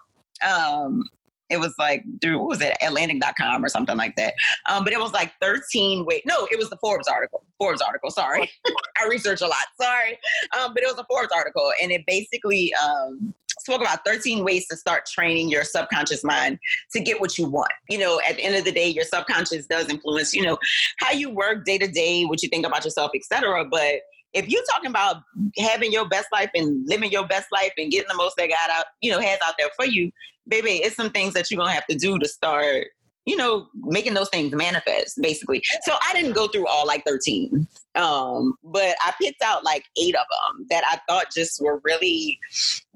[0.47, 1.09] um,
[1.53, 2.77] it was like through what was it?
[2.83, 4.35] Atlantic.com or something like that.
[4.69, 8.11] Um, but it was like 13 wait no it was the forbes article forbes article
[8.11, 8.51] sorry.
[9.01, 10.19] I research a lot sorry.
[10.59, 14.67] Um, but it was a forbes article and it basically um, spoke about 13 ways
[14.69, 16.59] to start training your subconscious mind
[16.93, 17.73] to get what you want.
[17.89, 20.59] You know at the end of the day your subconscious does influence you know
[20.99, 24.01] how you work day to day what you think about yourself etc but
[24.35, 25.17] if you're talking about
[25.59, 28.71] having your best life and living your best life and getting the most that God
[28.71, 30.11] out, you know, has out there for you,
[30.49, 32.87] baby, it's some things that you're gonna have to do to start,
[33.27, 35.63] you know, making those things manifest, basically.
[35.83, 37.67] So I didn't go through all like 13.
[37.95, 42.39] Um, but I picked out like eight of them that I thought just were really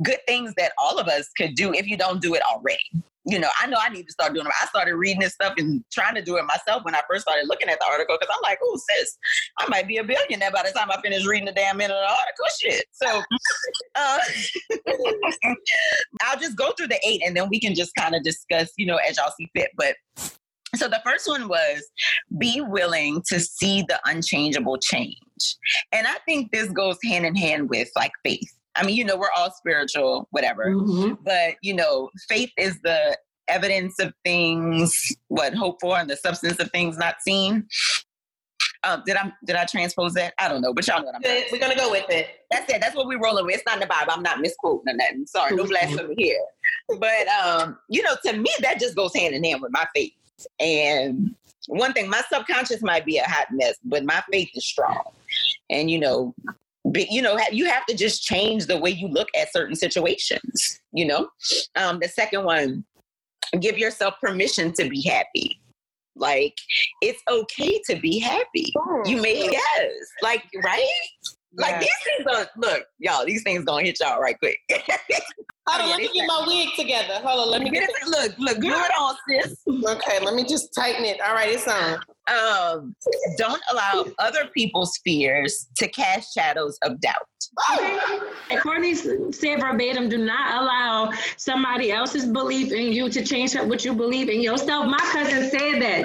[0.02, 2.84] good things that all of us could do if you don't do it already
[3.26, 4.52] you know, I know I need to start doing it.
[4.62, 7.48] I started reading this stuff and trying to do it myself when I first started
[7.48, 9.18] looking at the article because I'm like, oh, sis,
[9.58, 11.98] I might be a billionaire by the time I finish reading the damn end of
[11.98, 12.46] the article.
[12.60, 12.84] Shit.
[12.92, 13.22] So
[13.96, 14.18] uh,
[16.22, 18.86] I'll just go through the eight and then we can just kind of discuss, you
[18.86, 19.70] know, as y'all see fit.
[19.76, 19.96] But
[20.76, 21.82] so the first one was
[22.38, 25.16] be willing to see the unchangeable change.
[25.92, 28.52] And I think this goes hand in hand with like faith.
[28.76, 30.66] I mean, you know, we're all spiritual, whatever.
[30.66, 31.14] Mm-hmm.
[31.24, 33.16] But, you know, faith is the
[33.48, 37.66] evidence of things, what hope for, and the substance of things not seen.
[38.84, 40.34] Um, did I did I transpose that?
[40.38, 41.46] I don't know, but y'all know what I'm saying.
[41.50, 42.28] We're gonna go with it.
[42.50, 42.80] That's it.
[42.80, 43.56] That's what we're rolling with.
[43.56, 44.12] It's not in the Bible.
[44.14, 45.26] I'm not misquoting or nothing.
[45.26, 46.38] Sorry, no blasphemy here.
[47.00, 50.12] But um, you know, to me, that just goes hand in hand with my faith.
[50.60, 51.34] And
[51.66, 55.02] one thing, my subconscious might be a hot mess, but my faith is strong.
[55.68, 56.34] And you know,
[56.92, 60.80] be, you know, you have to just change the way you look at certain situations.
[60.92, 61.28] You know,
[61.76, 62.84] um, the second one,
[63.60, 65.60] give yourself permission to be happy.
[66.16, 66.56] Like
[67.02, 68.72] it's okay to be happy.
[69.04, 70.88] You may yes, like right.
[71.58, 73.24] Like these things are look, y'all.
[73.24, 74.58] These things gonna hit y'all right quick.
[75.68, 77.14] Hold on, let me get my wig together.
[77.24, 77.90] Hold on, let me get it.
[78.06, 79.56] Look, look, glue it on, sis.
[79.66, 81.20] Okay, let me just tighten it.
[81.20, 81.98] All right, it's on.
[82.28, 82.96] Um,
[83.36, 87.14] don't allow other people's fears to cast shadows of doubt.
[87.68, 88.20] Oh.
[88.62, 93.94] Courtney said verbatim, do not allow somebody else's belief in you to change what you
[93.94, 94.86] believe in yourself.
[94.86, 96.04] My cousin said that.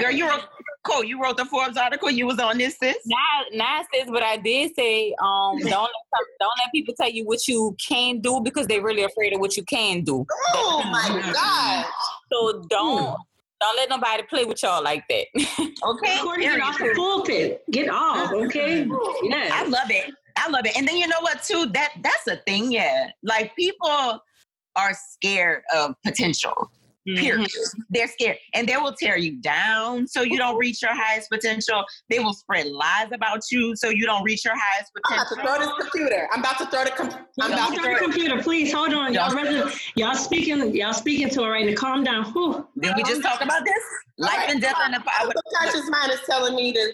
[0.00, 0.44] Girl, you wrote
[0.84, 2.10] Cole, you wrote the Forbes article.
[2.10, 2.96] You was on this, sis.
[3.06, 5.90] Not, not sis, but I did say, um, don't let
[6.38, 9.56] don't let people tell you what you can do because they're really afraid of what
[9.56, 10.26] you can do.
[10.54, 11.86] Oh my god!
[12.30, 13.16] So don't.
[13.60, 15.26] Don't let nobody play with y'all like that.
[15.36, 16.20] okay.
[16.40, 17.62] Get off the pulpit.
[17.70, 18.32] Get off.
[18.32, 18.86] Okay.
[19.22, 19.48] Yeah.
[19.52, 20.12] I love it.
[20.36, 20.76] I love it.
[20.76, 21.66] And then you know what too?
[21.72, 23.10] That that's a thing, yeah.
[23.22, 24.20] Like people
[24.76, 26.70] are scared of potential.
[27.06, 27.48] Period.
[27.48, 27.80] Mm-hmm.
[27.90, 28.38] They're scared.
[28.54, 31.84] And they will tear you down so you don't reach your highest potential.
[32.08, 35.36] They will spread lies about you so you don't reach your highest potential.
[35.38, 36.28] I'm about to throw this computer.
[36.32, 38.42] I'm about to throw the, com- I'm about to throw the computer.
[38.42, 39.12] Please hold on.
[39.12, 41.74] Y'all, y'all, y'all speaking y'all speaking to her right now.
[41.74, 42.24] Calm down.
[42.32, 42.66] Whew.
[42.80, 43.82] Did we just talk about this?
[44.16, 44.50] Life right.
[44.50, 45.30] and death in the power.
[45.52, 46.92] Subconscious mind is telling me to,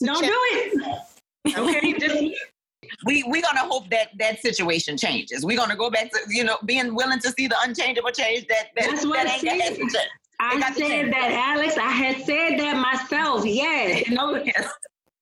[0.00, 0.30] to don't check.
[0.30, 1.58] do it.
[1.58, 2.16] Okay, just
[3.04, 5.44] we we're gonna hope that that situation changes.
[5.44, 8.46] We're gonna go back to you know being willing to see the unchangeable change.
[8.48, 11.76] That, that that's what that ain't I said that, Alex.
[11.78, 13.44] I had said that myself.
[13.44, 14.08] Yes.
[14.10, 14.36] No.
[14.36, 14.70] yes.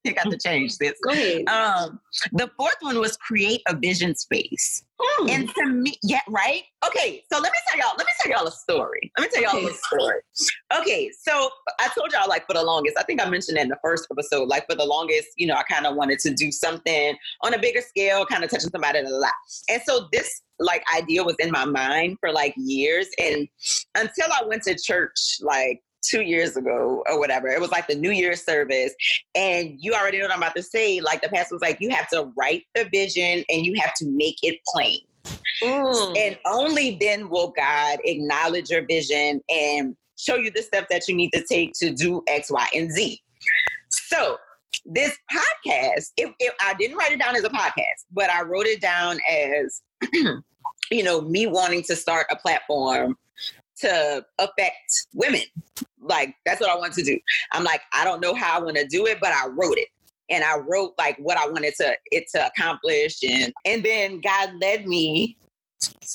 [0.09, 0.93] You got to change this.
[1.03, 1.49] Go ahead.
[1.49, 1.99] Um,
[2.33, 4.85] the fourth one was create a vision space.
[5.01, 5.31] Mm.
[5.31, 6.63] And to me, yeah, right?
[6.87, 9.11] Okay, so let me tell y'all, let me tell y'all a story.
[9.17, 9.75] Let me tell y'all okay.
[9.75, 10.21] a story.
[10.79, 11.49] Okay, so
[11.81, 14.07] I told y'all like for the longest, I think I mentioned that in the first
[14.11, 17.55] episode, like for the longest, you know, I kind of wanted to do something on
[17.55, 19.33] a bigger scale, kind of touching somebody a lot.
[19.71, 23.09] And so this like idea was in my mind for like years.
[23.19, 23.49] And
[23.95, 27.49] until I went to church like two years ago or whatever.
[27.49, 28.95] It was like the New Year's service.
[29.35, 31.01] And you already know what I'm about to say.
[31.01, 34.07] Like the pastor was like, you have to write the vision and you have to
[34.07, 34.99] make it plain.
[35.63, 36.19] Mm.
[36.19, 41.15] And only then will God acknowledge your vision and show you the steps that you
[41.15, 43.21] need to take to do X, Y, and Z.
[43.91, 44.37] So
[44.85, 48.67] this podcast, if, if I didn't write it down as a podcast, but I wrote
[48.67, 49.83] it down as,
[50.91, 53.17] you know, me wanting to start a platform
[53.85, 55.43] to affect women.
[56.01, 57.19] Like that's what I want to do.
[57.53, 59.89] I'm like, I don't know how I want to do it, but I wrote it.
[60.31, 63.19] And I wrote like what I wanted to it to accomplish.
[63.23, 65.37] And and then God led me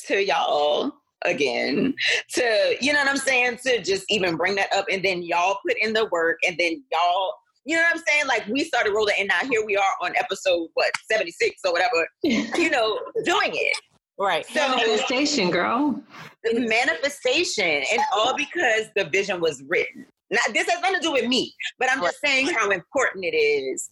[0.08, 0.92] to y'all
[1.26, 1.94] again
[2.32, 5.58] to you know what I'm saying to just even bring that up and then y'all
[5.68, 7.34] put in the work and then y'all
[7.66, 8.26] you know what I'm saying?
[8.26, 12.08] Like we started rolling and now here we are on episode what 76 or whatever,
[12.24, 13.78] you know, doing it.
[14.20, 14.46] Right.
[14.46, 16.02] So manifestation, girl.
[16.44, 20.06] The manifestation, and all because the vision was written.
[20.32, 23.36] Now, this has nothing to do with me, but I'm just saying how important it
[23.36, 23.90] is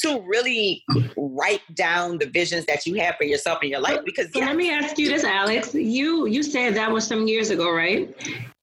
[0.00, 0.82] to really
[1.16, 4.00] write down the visions that you have for yourself in your life.
[4.04, 5.74] Because so let me ask you this, Alex.
[5.74, 8.14] You you said that was some years ago, right?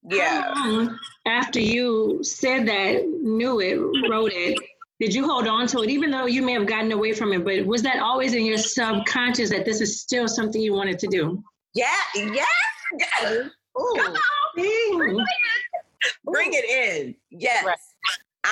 [0.04, 0.88] Yeah.
[1.26, 3.78] after you said that, knew it,
[4.10, 4.58] wrote it,
[5.00, 7.44] did you hold on to it even though you may have gotten away from it
[7.44, 11.08] but was that always in your subconscious that this is still something you wanted to
[11.08, 11.44] do?
[11.74, 11.86] Yeah
[12.16, 12.46] yeah,
[12.98, 13.44] yeah.
[13.78, 14.16] Come on.
[14.56, 15.28] Bring, it
[16.26, 17.16] Bring it in.
[17.30, 17.66] Yes.
[17.66, 17.78] Right.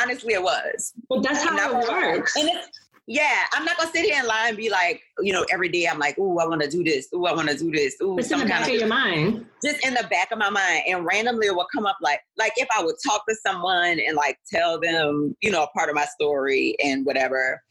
[0.01, 0.93] honestly it was.
[1.09, 2.35] But that's how it works.
[2.35, 5.45] And it's, yeah, I'm not gonna sit here and lie and be like, you know,
[5.49, 7.07] every day I'm like, ooh, I want to do this.
[7.15, 7.95] Ooh, I want to do this.
[8.01, 9.45] Ooh, it's in the back of your mind.
[9.63, 12.51] Just in the back of my mind, and randomly it will come up like, like
[12.57, 15.95] if I would talk to someone and like tell them, you know, a part of
[15.95, 17.63] my story and whatever,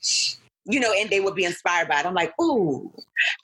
[0.65, 2.07] you know, and they would be inspired by it.
[2.07, 2.91] I'm like, ooh,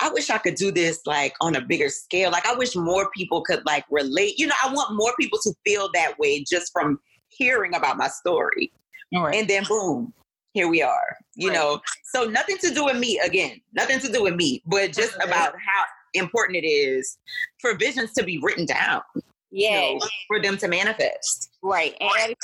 [0.01, 2.31] I wish I could do this like on a bigger scale.
[2.31, 4.39] Like I wish more people could like relate.
[4.39, 8.09] You know, I want more people to feel that way just from hearing about my
[8.09, 8.73] story.
[9.15, 9.37] Right.
[9.37, 10.15] And then boom,
[10.53, 11.55] here we are you right.
[11.55, 11.81] know?
[12.05, 15.55] So nothing to do with me again nothing to do with me but just about
[15.55, 15.85] how
[16.15, 17.19] important it is
[17.61, 19.03] for visions to be written down
[19.51, 21.95] yeah you know, for them to manifest Right.
[22.01, 22.35] And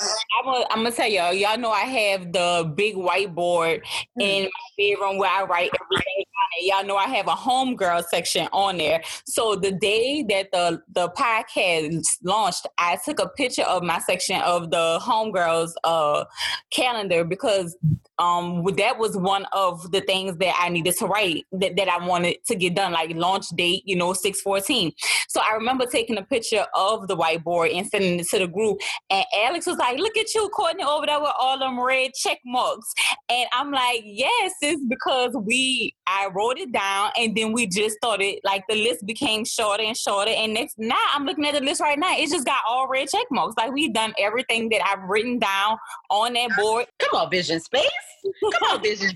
[0.70, 3.82] I'm gonna, tell y'all, y'all know I have the big whiteboard
[4.18, 4.22] Mm.
[4.22, 6.24] in my bedroom where I write everything.
[6.62, 9.02] Y'all know I have a homegirl section on there.
[9.26, 14.40] So the day that the the podcast launched, I took a picture of my section
[14.40, 16.24] of the homegirls uh
[16.70, 17.76] calendar because
[18.18, 22.04] um that was one of the things that I needed to write that, that I
[22.04, 24.92] wanted to get done, like launch date, you know, 614.
[25.28, 28.78] So I remember taking a picture of the whiteboard and sending it to the group.
[29.10, 32.38] And Alex was like, look at you, Courtney, over there with all them red check
[32.44, 32.92] marks.
[33.28, 37.96] And I'm like, yes, it's because we I wrote it down and then we just
[37.96, 40.30] started like the list became shorter and shorter.
[40.30, 42.14] And next now I'm looking at the list right now.
[42.16, 43.54] It's just got all red check marks.
[43.56, 45.78] Like we've done everything that I've written down
[46.10, 46.86] on that board.
[46.98, 47.88] Come on, Vision Space.
[48.42, 49.10] Come on, Vision.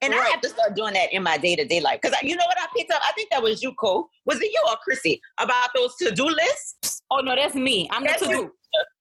[0.00, 2.00] And I have to start doing that in my day to day life.
[2.00, 3.02] Because you know what I picked up?
[3.06, 4.08] I think that was you, Cole.
[4.24, 7.02] Was it you or Chrissy about those to do lists?
[7.10, 7.88] Oh no, that's me.
[7.92, 8.52] I'm the to do.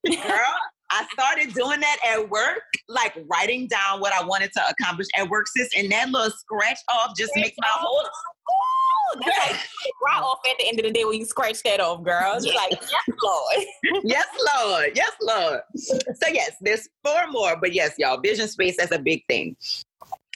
[0.05, 0.53] Girl,
[0.89, 5.27] I started doing that at work, like writing down what I wanted to accomplish at
[5.29, 5.69] work, sis.
[5.75, 8.03] And that little scratch off just makes my whole.
[8.03, 9.59] Ooh, that's like
[10.05, 12.36] right off at the end of the day when you scratch that off, girl.
[12.36, 14.03] It's like, yes, Lord.
[14.03, 14.91] yes, Lord.
[14.95, 15.62] Yes, Lord.
[15.75, 19.55] So yes, there's four more, but yes, y'all, vision space, that's a big thing.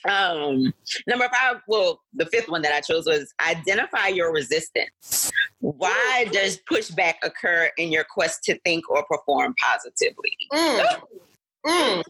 [0.06, 0.74] Um,
[1.08, 5.32] number five, well, the fifth one that I chose was identify your resistance.
[5.60, 10.38] Why does pushback occur in your quest to think or perform positively?
[10.54, 11.02] Mm.
[11.66, 12.02] Mm.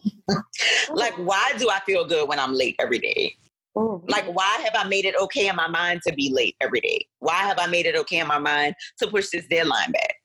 [0.92, 3.36] Like, why do I feel good when I'm late every day?
[3.76, 4.08] Mm.
[4.08, 7.08] Like, why have I made it okay in my mind to be late every day?
[7.20, 10.16] Why have I made it okay in my mind to push this deadline back?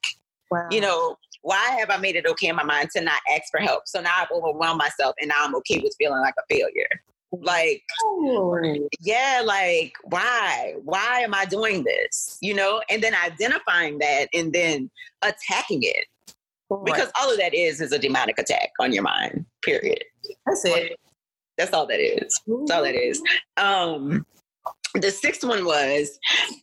[0.50, 0.68] Wow.
[0.70, 3.60] You know, why have I made it okay in my mind to not ask for
[3.60, 3.82] help?
[3.86, 7.02] So now I've overwhelmed myself and now I'm okay with feeling like a failure.
[7.32, 7.82] Like,
[9.00, 10.74] yeah, like, why?
[10.84, 12.38] Why am I doing this?
[12.42, 14.90] You know, and then identifying that and then
[15.22, 16.06] attacking it.
[16.84, 20.02] Because all of that is is a demonic attack on your mind, period.
[20.46, 20.98] that's it.
[21.58, 22.40] That's all that is.
[22.46, 23.22] That's all that is.
[23.58, 24.24] Um,
[24.94, 26.18] the sixth one was,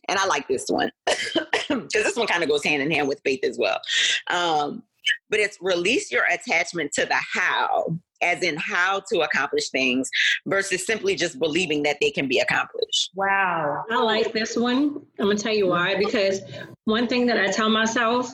[0.08, 3.20] and I like this one because this one kind of goes hand in hand with
[3.24, 3.80] faith as well.
[4.28, 4.82] Um,
[5.28, 10.08] but it's release your attachment to the how, as in how to accomplish things,
[10.46, 13.10] versus simply just believing that they can be accomplished.
[13.14, 13.84] Wow.
[13.90, 15.00] I like this one.
[15.18, 15.96] I'm gonna tell you why.
[15.96, 16.40] Because
[16.84, 18.32] one thing that I tell myself,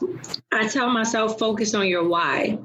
[0.52, 2.58] I tell myself focus on your why.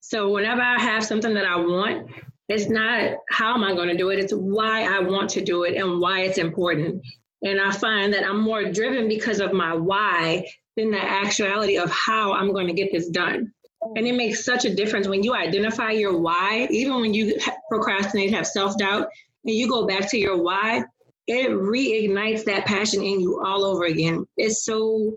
[0.00, 2.10] So whenever I have something that I want,
[2.48, 4.18] it's not how am I going to do it.
[4.18, 7.02] It's why I want to do it and why it's important.
[7.42, 11.90] And I find that I'm more driven because of my why than the actuality of
[11.90, 13.52] how I'm going to get this done.
[13.96, 18.32] And it makes such a difference when you identify your why, even when you procrastinate,
[18.32, 19.08] have self doubt,
[19.44, 20.84] and you go back to your why,
[21.26, 24.26] it reignites that passion in you all over again.
[24.36, 25.16] It's so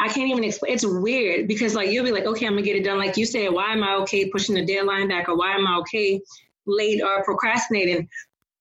[0.00, 0.72] I can't even explain.
[0.72, 2.98] It's weird because like you'll be like, okay, I'm gonna get it done.
[2.98, 5.76] Like you said, why am I okay pushing the deadline back, or why am I
[5.78, 6.20] okay
[6.66, 8.08] late or procrastinating?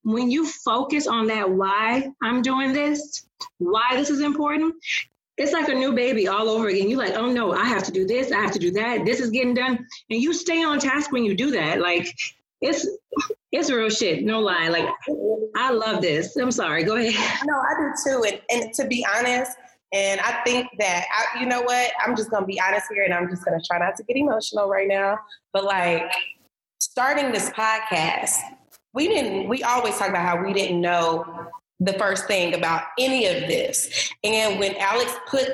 [0.03, 3.25] When you focus on that why I'm doing this,
[3.57, 4.75] why this is important,
[5.37, 6.89] it's like a new baby all over again.
[6.89, 9.05] You're like, oh no, I have to do this, I have to do that.
[9.05, 11.79] This is getting done, and you stay on task when you do that.
[11.79, 12.13] Like
[12.61, 12.87] it's
[13.51, 14.23] it's real shit.
[14.23, 14.69] No lie.
[14.69, 14.87] Like
[15.55, 16.35] I love this.
[16.37, 16.83] I'm sorry.
[16.83, 17.45] Go ahead.
[17.45, 18.23] No, I do too.
[18.23, 19.51] And, and to be honest,
[19.93, 23.13] and I think that, I, you know what, I'm just to be honest here and
[23.13, 25.17] I'm just to try not to get emotional right now.
[25.51, 26.09] But like
[26.79, 28.37] starting this podcast,
[28.93, 31.25] we didn't, we always talk about how we didn't know
[31.81, 34.11] the first thing about any of this.
[34.23, 35.49] And when Alex put,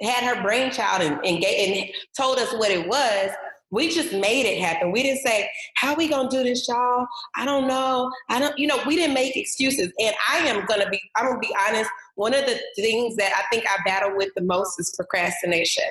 [0.00, 3.30] had her brainchild and, and, gave, and told us what it was,
[3.72, 4.92] we just made it happen.
[4.92, 7.06] We didn't say, how we gonna do this, y'all?
[7.34, 8.12] I don't know.
[8.28, 9.92] I don't, you know, we didn't make excuses.
[9.98, 13.42] And I am gonna be, I'm gonna be honest, one of the things that I
[13.50, 15.84] think I battle with the most is procrastination.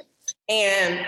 [0.47, 1.05] And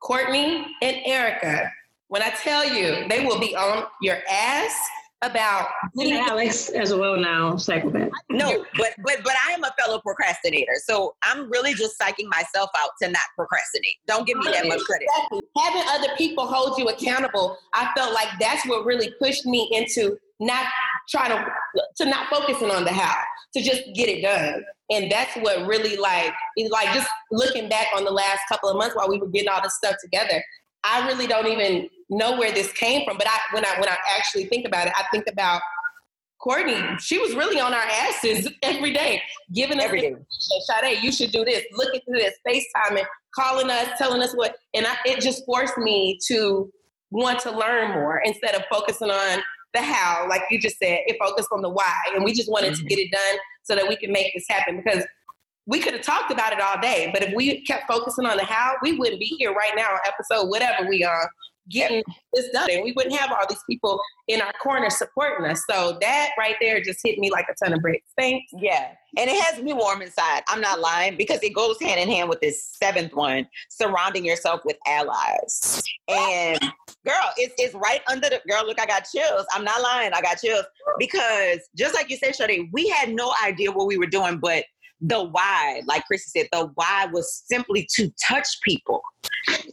[0.00, 1.72] Courtney and Erica,
[2.08, 4.74] when I tell you, they will be on your ass
[5.22, 8.10] about And Alex as well now, psychopath.
[8.30, 12.70] No, but but but I am a fellow procrastinator, so I'm really just psyching myself
[12.76, 13.96] out to not procrastinate.
[14.06, 15.08] Don't give me that much credit.
[15.16, 15.40] Exactly.
[15.58, 20.16] Having other people hold you accountable, I felt like that's what really pushed me into
[20.40, 20.66] not
[21.08, 21.44] trying to
[21.96, 23.20] to not focusing on the how,
[23.54, 24.64] to just get it done.
[24.90, 28.76] And that's what really like is like just looking back on the last couple of
[28.76, 30.42] months while we were getting all this stuff together.
[30.88, 33.96] I really don't even know where this came from, but I when I when I
[34.16, 35.60] actually think about it, I think about
[36.40, 36.80] Courtney.
[37.00, 39.20] She was really on our asses every day,
[39.52, 40.14] giving us Every day.
[40.30, 41.64] Sade, you should do this.
[41.72, 46.18] Look into this, FaceTiming, calling us, telling us what, and I, it just forced me
[46.28, 46.70] to
[47.10, 49.42] want to learn more instead of focusing on
[49.74, 51.00] the how, like you just said.
[51.06, 52.88] It focused on the why, and we just wanted to Mhm.
[52.88, 54.80] get it done so that we can make this happen.
[54.82, 55.04] Because
[55.68, 58.44] we could have talked about it all day, but if we kept focusing on the
[58.44, 61.30] how, we wouldn't be here right now episode whatever we are
[61.70, 62.02] getting
[62.32, 62.70] this done.
[62.70, 65.62] And we wouldn't have all these people in our corner supporting us.
[65.68, 68.08] So that right there just hit me like a ton of bricks.
[68.16, 68.50] Thanks.
[68.58, 68.92] Yeah.
[69.18, 70.42] And it has me warm inside.
[70.48, 74.62] I'm not lying because it goes hand in hand with this seventh one, surrounding yourself
[74.64, 75.82] with allies.
[76.08, 76.58] And
[77.04, 78.66] girl, it's, it's right under the girl.
[78.66, 79.44] Look, I got chills.
[79.52, 80.12] I'm not lying.
[80.14, 80.64] I got chills
[80.98, 84.64] because just like you said, Sade, we had no idea what we were doing, but
[85.00, 89.02] the why, like Chrissy said, the why was simply to touch people,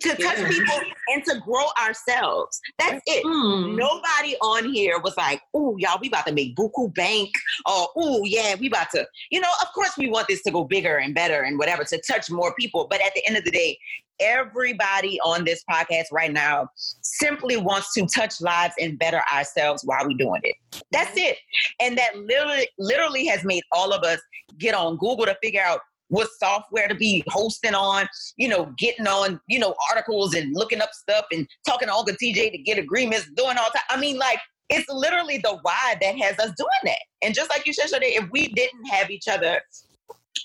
[0.01, 0.49] to touch Yeah.
[0.49, 0.81] people
[1.13, 2.59] and to grow ourselves.
[2.77, 3.23] That's it.
[3.25, 3.75] Hmm.
[3.75, 7.31] Nobody on here was like, "Ooh, y'all, we about to make buku bank,"
[7.65, 10.63] or "Ooh, yeah, we about to." You know, of course, we want this to go
[10.63, 12.87] bigger and better and whatever to touch more people.
[12.89, 13.79] But at the end of the day,
[14.19, 16.67] everybody on this podcast right now
[17.01, 20.55] simply wants to touch lives and better ourselves while we're doing it.
[20.91, 21.37] That's it.
[21.79, 24.19] And that literally, literally has made all of us
[24.59, 28.07] get on Google to figure out what software to be hosting on,
[28.37, 32.13] you know, getting on, you know, articles and looking up stuff and talking to Olga
[32.13, 33.83] TJ to get agreements, doing all that.
[33.89, 34.39] I mean, like,
[34.69, 36.99] it's literally the why that has us doing that.
[37.21, 39.61] And just like you said, Sade, if we didn't have each other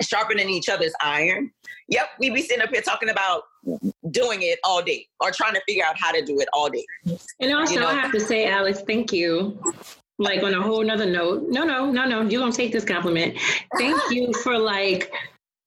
[0.03, 1.51] sharpening each other's iron,
[1.89, 3.43] yep, we'd be sitting up here talking about
[4.11, 6.85] doing it all day or trying to figure out how to do it all day.
[7.41, 9.59] And also, You know- I have to say, Alex, thank you.
[10.19, 13.39] Like on a whole nother note, no, no, no, no, you don't take this compliment.
[13.79, 15.11] Thank you for like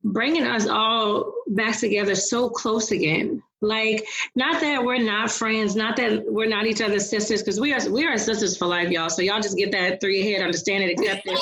[0.04, 3.42] bringing us all back together so close again.
[3.62, 7.74] Like, not that we're not friends, not that we're not each other's sisters, because we
[7.74, 9.10] are we are sisters for life, y'all.
[9.10, 11.40] So y'all just get that through your head, understand it, accept it.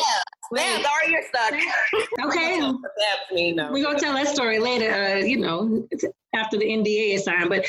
[0.51, 1.53] Man, sorry you're stuck.
[2.25, 2.59] Okay,
[3.31, 3.71] me, no.
[3.71, 5.87] we're gonna tell that story later, uh, you know,
[6.35, 7.49] after the NDA is signed.
[7.49, 7.65] But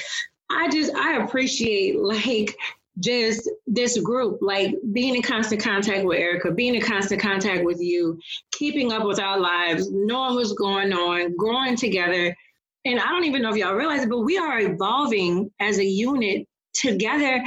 [0.51, 2.57] I just I appreciate like
[2.99, 7.81] just this group, like being in constant contact with Erica, being in constant contact with
[7.81, 8.19] you,
[8.53, 12.37] keeping up with our lives, knowing what's going on, growing together.
[12.85, 15.85] And I don't even know if y'all realize it, but we are evolving as a
[15.85, 17.43] unit together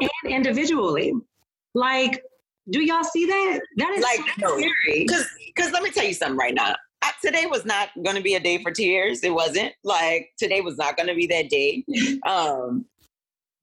[0.00, 1.14] and individually.
[1.74, 2.22] Like,
[2.68, 3.60] do y'all see that?
[3.76, 5.04] That is Like, so scary.
[5.06, 6.74] Because because let me tell you something right now.
[7.02, 9.24] I, today was not going to be a day for tears.
[9.24, 9.72] It wasn't.
[9.84, 11.84] Like today was not going to be that day.
[12.26, 12.84] Um,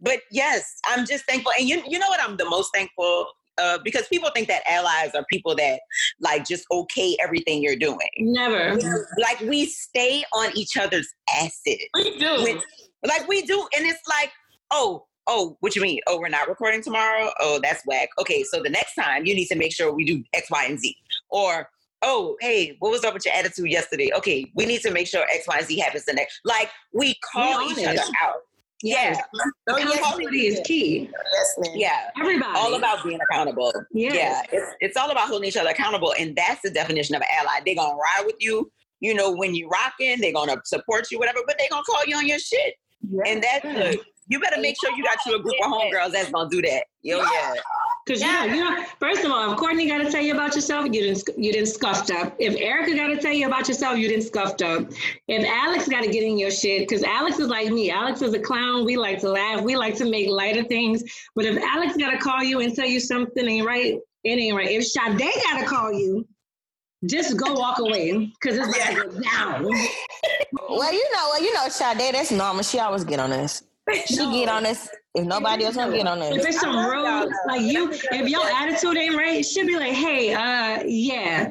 [0.01, 1.51] but yes, I'm just thankful.
[1.57, 3.27] And you you know what I'm the most thankful
[3.57, 5.79] uh, because people think that allies are people that
[6.19, 7.97] like just okay everything you're doing.
[8.19, 8.77] Never.
[9.17, 11.07] Like we stay on each other's
[11.41, 11.77] asses.
[11.93, 12.43] We do.
[12.43, 12.61] When-
[13.05, 14.31] like we do, and it's like,
[14.71, 15.99] oh, oh, what you mean?
[16.07, 17.29] Oh, we're not recording tomorrow?
[17.39, 18.09] Oh, that's whack.
[18.19, 20.79] Okay, so the next time you need to make sure we do X, Y, and
[20.79, 20.95] Z.
[21.29, 21.69] Or,
[22.01, 24.09] oh, hey, what was up with your attitude yesterday?
[24.15, 26.39] Okay, we need to make sure X, Y, and Z happens the next.
[26.45, 28.35] Like we call We each other out.
[28.83, 29.19] Yeah.
[29.67, 31.09] Oh, yes, Accountability is key.
[31.33, 31.69] yes.
[31.73, 32.09] Yeah.
[32.19, 32.51] Everybody.
[32.55, 33.73] All about being accountable.
[33.91, 34.13] Yes.
[34.15, 34.41] Yeah.
[34.51, 36.13] It's, it's all about holding each other accountable.
[36.19, 37.59] And that's the definition of an ally.
[37.65, 38.71] They're going to ride with you.
[38.99, 41.91] You know, when you're rocking, they're going to support you, whatever, but they're going to
[41.91, 42.75] call you on your shit.
[43.25, 43.99] And that's good.
[44.27, 46.85] You better make sure you got you a group of homegirls that's gonna do that.
[47.01, 47.53] Yo, yeah.
[48.07, 50.55] Because you know, you know, first of all, if Courtney got to tell you about
[50.55, 52.33] yourself, you didn't you didn't scuffed up.
[52.39, 54.87] If Erica got to tell you about yourself, you didn't scuffed up.
[55.27, 57.91] If Alex got to get in your shit, because Alex is like me.
[57.91, 58.85] Alex is a clown.
[58.85, 59.61] We like to laugh.
[59.61, 61.03] We like to make light of things.
[61.35, 64.55] But if Alex got to call you and tell you something ain't right, it ain't
[64.55, 64.71] right.
[64.71, 66.25] If Sade got to call you,
[67.05, 69.69] just go walk away because it's about to go down.
[70.69, 72.63] Well, you know, well, you know, Sade, that's normal.
[72.63, 73.63] She always get on us.
[74.05, 74.89] She get on this.
[75.15, 78.45] if nobody else gonna get on this, If it's some rude, like you, if your
[78.61, 81.49] attitude ain't right, she'll be like, "Hey, uh, yeah."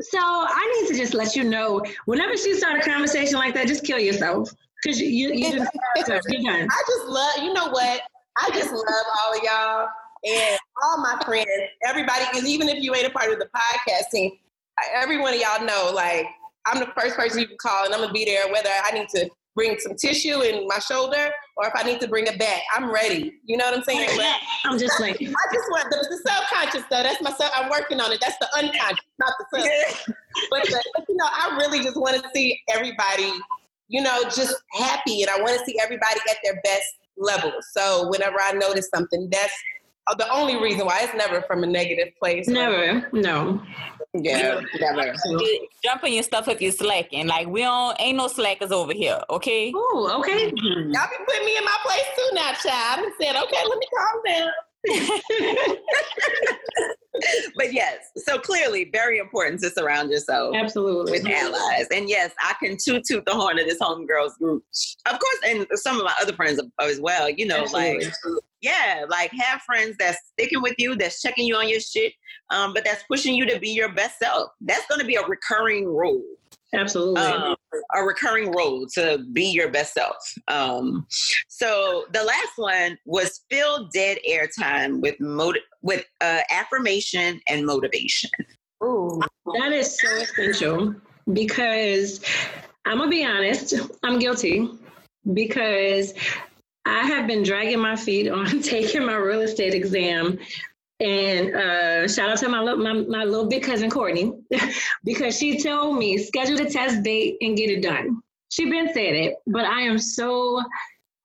[0.00, 1.82] So I need to just let you know.
[2.06, 4.50] Whenever she start a conversation like that, just kill yourself
[4.82, 5.70] because you you, you just
[6.28, 6.68] you're done.
[6.70, 8.00] I just love, you know what?
[8.36, 9.88] I just love all of y'all
[10.24, 11.46] and all my friends,
[11.84, 14.32] everybody, because even if you ain't a part of the podcast team,
[14.94, 16.26] every one of y'all know, like,
[16.66, 19.08] I'm the first person you can call and I'm gonna be there whether I need
[19.10, 22.62] to bring some tissue in my shoulder or if I need to bring it back,
[22.74, 23.34] I'm ready.
[23.44, 24.10] You know what I'm saying?
[24.16, 27.02] But I'm just like, I just want the, the subconscious though.
[27.02, 27.50] That's my sub.
[27.54, 28.20] I'm working on it.
[28.20, 30.14] That's the unconscious, not the sub.
[30.50, 33.32] but, the, but you know, I really just want to see everybody,
[33.88, 36.86] you know, just happy, and I want to see everybody at their best
[37.16, 37.52] level.
[37.72, 39.54] So whenever I notice something, that's
[40.06, 41.00] Uh, the only reason why.
[41.02, 42.46] It's never from a negative place.
[42.48, 43.62] never, no.
[44.12, 45.14] Yeah, never.
[45.26, 47.26] You Jump your stuff if you're slacking.
[47.26, 49.72] Like we don't ain't no slackers over here, okay?
[49.74, 50.50] Oh, okay.
[50.50, 50.92] Mm-hmm.
[50.92, 53.06] Y'all be putting me in my place too now, child.
[53.06, 54.50] I said, okay, let me calm down.
[57.56, 61.12] But yes, so clearly very important to surround yourself Absolutely.
[61.12, 61.86] with allies.
[61.94, 64.64] And yes, I can toot toot the horn of this homegirls group.
[65.06, 68.02] Of course, and some of my other friends as well, you know, like
[68.64, 72.14] yeah, like have friends that's sticking with you, that's checking you on your shit,
[72.50, 74.50] um, but that's pushing you to be your best self.
[74.62, 76.24] That's gonna be a recurring role.
[76.72, 77.20] Absolutely.
[77.20, 77.56] Um,
[77.94, 80.16] a recurring role to be your best self.
[80.48, 81.06] Um,
[81.48, 87.66] so the last one was fill dead air time with moti- with uh, affirmation and
[87.66, 88.30] motivation.
[88.82, 89.20] Ooh.
[89.58, 90.94] That is so essential
[91.32, 92.20] because
[92.86, 94.68] I'm gonna be honest, I'm guilty
[95.32, 96.12] because
[96.86, 100.38] I have been dragging my feet on taking my real estate exam.
[101.00, 104.32] And uh, shout out to my, my my little big cousin Courtney
[105.04, 108.22] because she told me schedule the test date and get it done.
[108.50, 110.62] She been said it, but I am so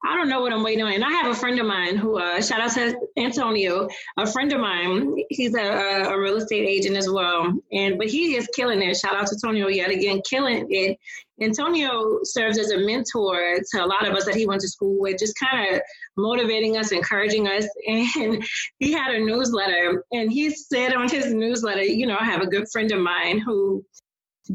[0.05, 0.93] I don't know what I'm waiting on.
[0.93, 4.51] And I have a friend of mine who, uh, shout out to Antonio, a friend
[4.53, 5.17] of mine.
[5.29, 7.53] He's a, a, real estate agent as well.
[7.73, 8.95] And, but he is killing it.
[8.95, 10.97] Shout out to Antonio yet again, killing it.
[11.41, 14.99] Antonio serves as a mentor to a lot of us that he went to school
[14.99, 15.81] with, just kind of
[16.17, 17.67] motivating us, encouraging us.
[17.87, 18.43] And
[18.79, 22.47] he had a newsletter and he said on his newsletter, you know, I have a
[22.47, 23.83] good friend of mine who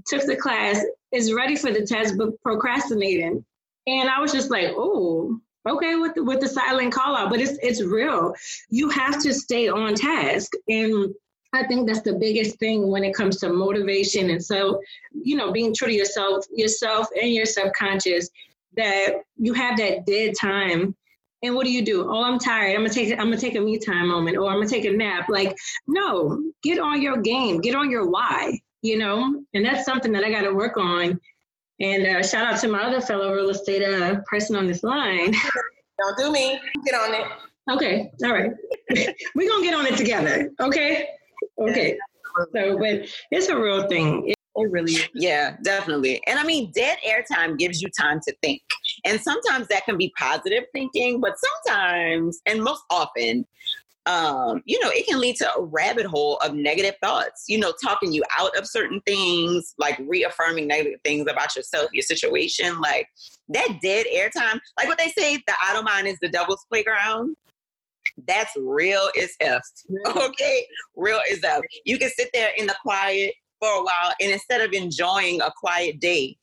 [0.06, 0.82] took the class,
[1.12, 3.44] is ready for the test, but procrastinating.
[3.86, 7.40] And I was just like, oh, okay, with the, with the silent call out, but
[7.40, 8.34] it's it's real.
[8.70, 11.14] You have to stay on task, and
[11.54, 14.30] I think that's the biggest thing when it comes to motivation.
[14.30, 14.80] And so,
[15.12, 18.28] you know, being true to yourself, yourself and your subconscious,
[18.76, 20.94] that you have that dead time.
[21.42, 22.08] And what do you do?
[22.10, 22.74] Oh, I'm tired.
[22.74, 24.90] I'm gonna take I'm gonna take a me time moment, or I'm gonna take a
[24.90, 25.28] nap.
[25.28, 25.54] Like,
[25.86, 27.60] no, get on your game.
[27.60, 28.60] Get on your why.
[28.82, 31.20] You know, and that's something that I got to work on
[31.80, 35.32] and uh, shout out to my other fellow real estate uh, person on this line.
[35.98, 36.60] Don't do me.
[36.84, 37.26] Get on it.
[37.70, 38.10] Okay.
[38.24, 38.50] All right.
[39.34, 40.50] We're going to get on it together.
[40.60, 41.08] Okay.
[41.58, 41.98] Okay.
[42.52, 44.28] So, but it's a real thing.
[44.28, 45.08] It, it really is.
[45.14, 46.20] Yeah, definitely.
[46.26, 48.62] And I mean, dead airtime gives you time to think.
[49.04, 51.34] And sometimes that can be positive thinking, but
[51.64, 53.46] sometimes, and most often,
[54.06, 57.72] um, you know, it can lead to a rabbit hole of negative thoughts, you know,
[57.82, 63.08] talking you out of certain things, like reaffirming negative things about yourself, your situation, like
[63.48, 67.34] that dead airtime, like what they say, the idle mind is the devil's playground.
[68.26, 69.62] That's real as F.
[70.16, 70.66] Okay.
[70.96, 71.62] Real as F.
[71.84, 75.52] You can sit there in the quiet for a while and instead of enjoying a
[75.56, 76.36] quiet day,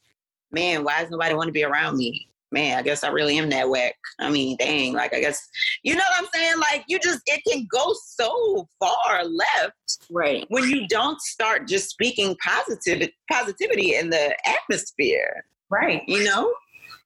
[0.51, 2.27] man, why does nobody want to be around me?
[2.51, 3.95] man, I guess I really am that whack.
[4.19, 5.47] I mean, dang, like I guess
[5.83, 6.59] you know what I'm saying?
[6.59, 10.07] Like you just it can go so far left.
[10.09, 10.45] Right.
[10.49, 15.45] When you don't start just speaking positivity positivity in the atmosphere.
[15.69, 16.03] Right.
[16.07, 16.53] You know?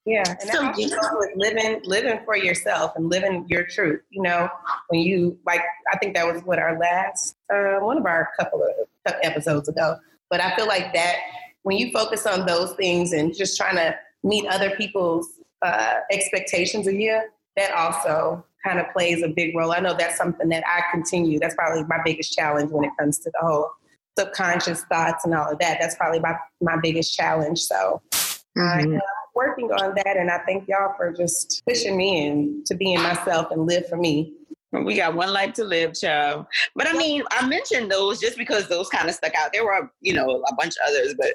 [0.05, 0.23] Yeah.
[0.27, 4.01] And so, know, with living living for yourself and living your truth.
[4.11, 4.49] You know,
[4.89, 8.63] when you like I think that was what our last uh, one of our couple
[8.63, 9.97] of episodes ago.
[10.29, 11.15] But I feel like that
[11.63, 15.27] when you focus on those things and just trying to meet other people's
[15.63, 17.21] uh, expectations of you,
[17.57, 19.71] that also kind of plays a big role.
[19.71, 21.39] I know that's something that I continue.
[21.39, 23.71] That's probably my biggest challenge when it comes to the whole
[24.17, 25.77] subconscious thoughts and all of that.
[25.79, 27.59] That's probably my, my biggest challenge.
[27.59, 28.93] So mm-hmm.
[28.93, 29.01] I'm
[29.35, 30.17] working on that.
[30.17, 33.97] And I thank y'all for just pushing me in to being myself and live for
[33.97, 34.33] me.
[34.71, 36.47] We got one life to live, child.
[36.75, 39.53] But I mean, I mentioned those just because those kind of stuck out.
[39.53, 41.33] There were, you know, a bunch of others, but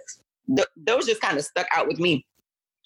[0.55, 2.26] th- those just kind of stuck out with me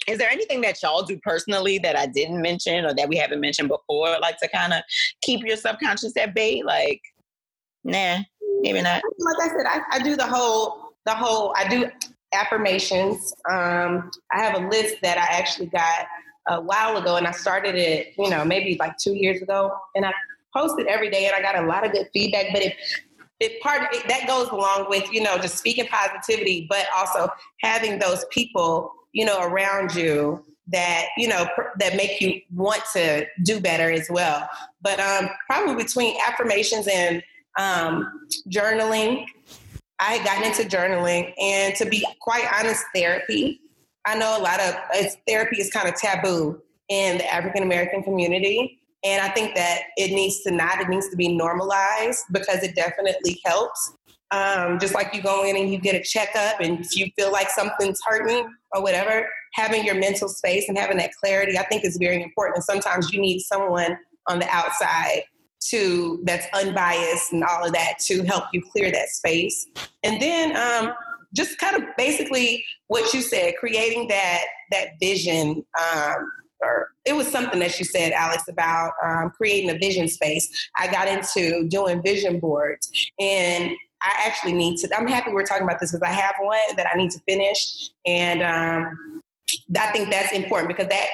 [0.06, 3.40] is there anything that y'all do personally that I didn't mention or that we haven't
[3.40, 4.82] mentioned before, like to kind of
[5.22, 6.62] keep your subconscious at bay?
[6.62, 7.00] Like,
[7.84, 8.18] nah,
[8.60, 9.02] maybe not.
[9.18, 11.90] Like I said, I, I do the whole, the whole, I do
[12.34, 13.34] affirmations.
[13.50, 16.06] Um, I have a list that I actually got
[16.48, 20.04] a while ago and I started it, you know, maybe like two years ago and
[20.04, 20.12] I
[20.54, 22.76] posted every day and I got a lot of good feedback, but it,
[23.40, 27.28] it part it, that goes along with, you know, just speaking positivity, but also
[27.62, 32.82] having those people you know, around you that you know pr- that make you want
[32.92, 34.48] to do better as well.
[34.82, 37.22] But um, probably between affirmations and
[37.58, 39.26] um, journaling,
[40.00, 43.60] I had gotten into journaling, and to be quite honest, therapy.
[44.04, 44.74] I know a lot of
[45.26, 48.80] therapy is kind of taboo in the African American community.
[49.04, 52.74] And I think that it needs to not, it needs to be normalized because it
[52.74, 53.94] definitely helps.
[54.30, 57.30] Um, just like you go in and you get a checkup, and if you feel
[57.30, 61.84] like something's hurting or whatever, having your mental space and having that clarity, I think
[61.84, 62.56] is very important.
[62.56, 65.22] And sometimes you need someone on the outside
[65.70, 69.66] to that's unbiased and all of that to help you clear that space.
[70.02, 70.92] And then um,
[71.34, 75.64] just kind of basically what you said, creating that that vision.
[75.80, 80.70] Um, or it was something that you said, Alex, about um, creating a vision space.
[80.78, 83.70] I got into doing vision boards, and
[84.02, 84.96] I actually need to.
[84.96, 87.90] I'm happy we're talking about this because I have one that I need to finish,
[88.06, 89.22] and um,
[89.78, 91.06] I think that's important because that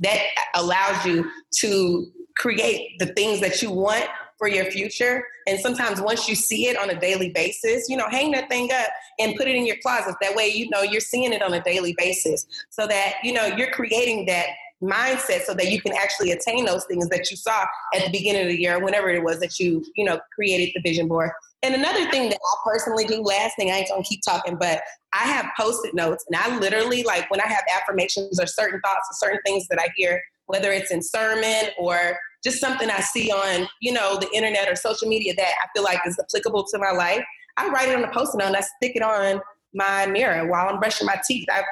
[0.00, 0.20] that
[0.54, 1.30] allows you
[1.60, 4.06] to create the things that you want
[4.38, 5.24] for your future.
[5.48, 8.70] And sometimes once you see it on a daily basis, you know, hang that thing
[8.72, 8.86] up
[9.18, 10.14] and put it in your closet.
[10.20, 13.46] That way, you know, you're seeing it on a daily basis so that, you know,
[13.46, 14.46] you're creating that
[14.80, 18.42] mindset so that you can actually attain those things that you saw at the beginning
[18.42, 21.30] of the year, whenever it was that you, you know, created the vision board.
[21.62, 24.82] And another thing that I personally do, last thing, I ain't gonna keep talking, but
[25.12, 29.08] I have post-it notes and I literally like when I have affirmations or certain thoughts
[29.10, 33.30] or certain things that I hear, whether it's in sermon or just something I see
[33.32, 36.78] on, you know, the internet or social media that I feel like is applicable to
[36.78, 37.24] my life,
[37.56, 39.40] I write it on a post-it note and I stick it on
[39.74, 41.48] my mirror while I'm brushing my teeth.
[41.50, 41.62] I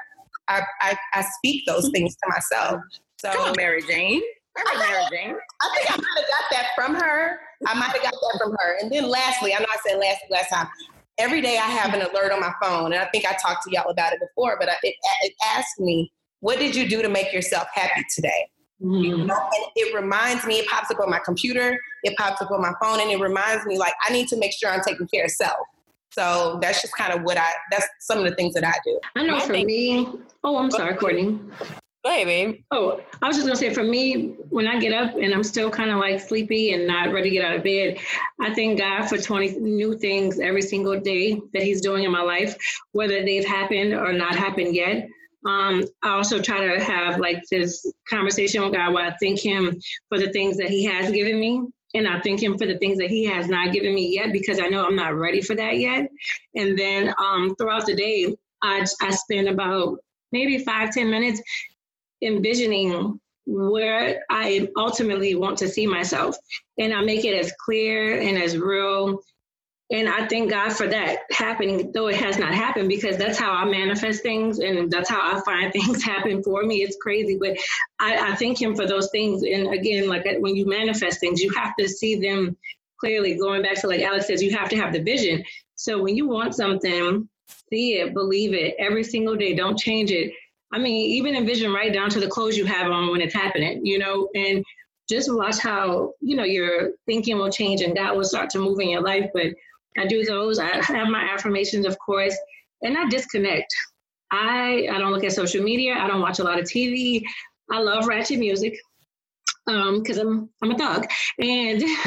[0.48, 2.80] I, I, I speak those things to myself.
[3.18, 4.22] So Come on, Mary Jane.
[4.56, 5.36] Remember Mary Jane?
[5.60, 7.40] I think I might have got that from her.
[7.66, 8.78] I might have got that from her.
[8.80, 10.68] And then lastly, I know I said last last time.
[11.18, 13.70] Every day I have an alert on my phone, and I think I talked to
[13.70, 14.56] y'all about it before.
[14.60, 18.50] But it, it asks me, "What did you do to make yourself happy today?"
[18.82, 19.22] Mm-hmm.
[19.22, 19.32] And
[19.76, 20.56] it reminds me.
[20.56, 21.78] It pops up on my computer.
[22.02, 24.52] It pops up on my phone, and it reminds me like I need to make
[24.52, 25.56] sure I'm taking care of self.
[26.10, 27.50] So that's just kind of what I.
[27.70, 29.00] That's some of the things that I do.
[29.16, 30.06] I know for me.
[30.44, 31.38] Oh, I'm sorry, Courtney.
[32.70, 35.70] Oh, I was just gonna say for me, when I get up and I'm still
[35.70, 37.98] kind of like sleepy and not ready to get out of bed,
[38.40, 42.22] I thank God for 20 new things every single day that He's doing in my
[42.22, 42.56] life,
[42.92, 45.08] whether they've happened or not happened yet.
[45.44, 49.80] Um, I also try to have like this conversation with God where I thank Him
[50.08, 51.62] for the things that He has given me.
[51.94, 54.60] And I thank him for the things that he has not given me yet because
[54.60, 56.10] I know I'm not ready for that yet.
[56.54, 59.98] And then um, throughout the day, I, I spend about
[60.30, 61.40] maybe five ten minutes
[62.22, 66.36] envisioning where I ultimately want to see myself.
[66.78, 69.20] And I make it as clear and as real.
[69.90, 73.52] And I thank God for that happening, though it has not happened, because that's how
[73.52, 76.82] I manifest things and that's how I find things happen for me.
[76.82, 77.56] It's crazy, but
[78.00, 79.44] I, I thank Him for those things.
[79.44, 82.56] And again, like when you manifest things, you have to see them
[82.98, 83.36] clearly.
[83.36, 85.44] Going back to like Alex says, you have to have the vision.
[85.76, 87.28] So when you want something,
[87.70, 89.54] see it, believe it every single day.
[89.54, 90.32] Don't change it
[90.72, 93.84] I mean, even envision right down to the clothes you have on when it's happening,
[93.86, 94.64] you know, and
[95.08, 98.80] just watch how, you know, your thinking will change and God will start to move
[98.80, 99.30] in your life.
[99.32, 99.54] But
[99.96, 100.58] I do those.
[100.58, 102.36] I have my affirmations, of course,
[102.82, 103.72] and I disconnect.
[104.30, 105.94] I I don't look at social media.
[105.94, 107.22] I don't watch a lot of TV.
[107.70, 108.76] I love ratchet music
[109.68, 111.06] um because I'm I'm a thug
[111.38, 111.80] and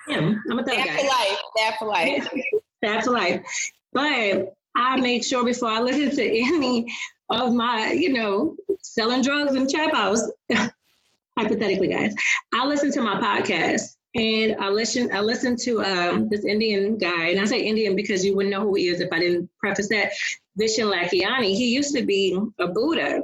[0.08, 1.38] yeah, I'm a thug that for life.
[1.56, 2.28] That for life.
[2.82, 3.42] That's life.
[3.92, 6.86] But I make sure before I listen to any
[7.28, 10.22] of my, you know, selling drugs in trap house,
[11.38, 12.14] hypothetically, guys,
[12.54, 15.10] I listen to my podcast and I listen.
[15.12, 18.62] I listen to um, this Indian guy, and I say Indian because you wouldn't know
[18.62, 20.12] who he is if I didn't preface that.
[20.58, 21.54] Vishen Lakhiani.
[21.54, 23.22] He used to be a Buddha,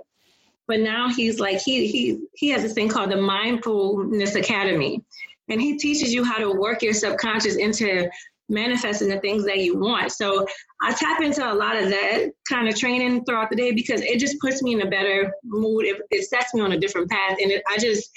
[0.68, 5.02] but now he's like he he he has this thing called the Mindfulness Academy,
[5.48, 8.08] and he teaches you how to work your subconscious into
[8.48, 10.12] manifesting the things that you want.
[10.12, 10.46] So
[10.82, 14.18] I tap into a lot of that kind of training throughout the day because it
[14.18, 15.84] just puts me in a better mood.
[15.86, 18.10] It, it sets me on a different path, and it, I just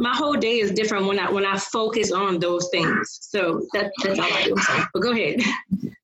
[0.00, 3.18] my whole day is different when I when I focus on those things.
[3.20, 4.54] So that, that's all I do.
[4.94, 5.40] But go ahead.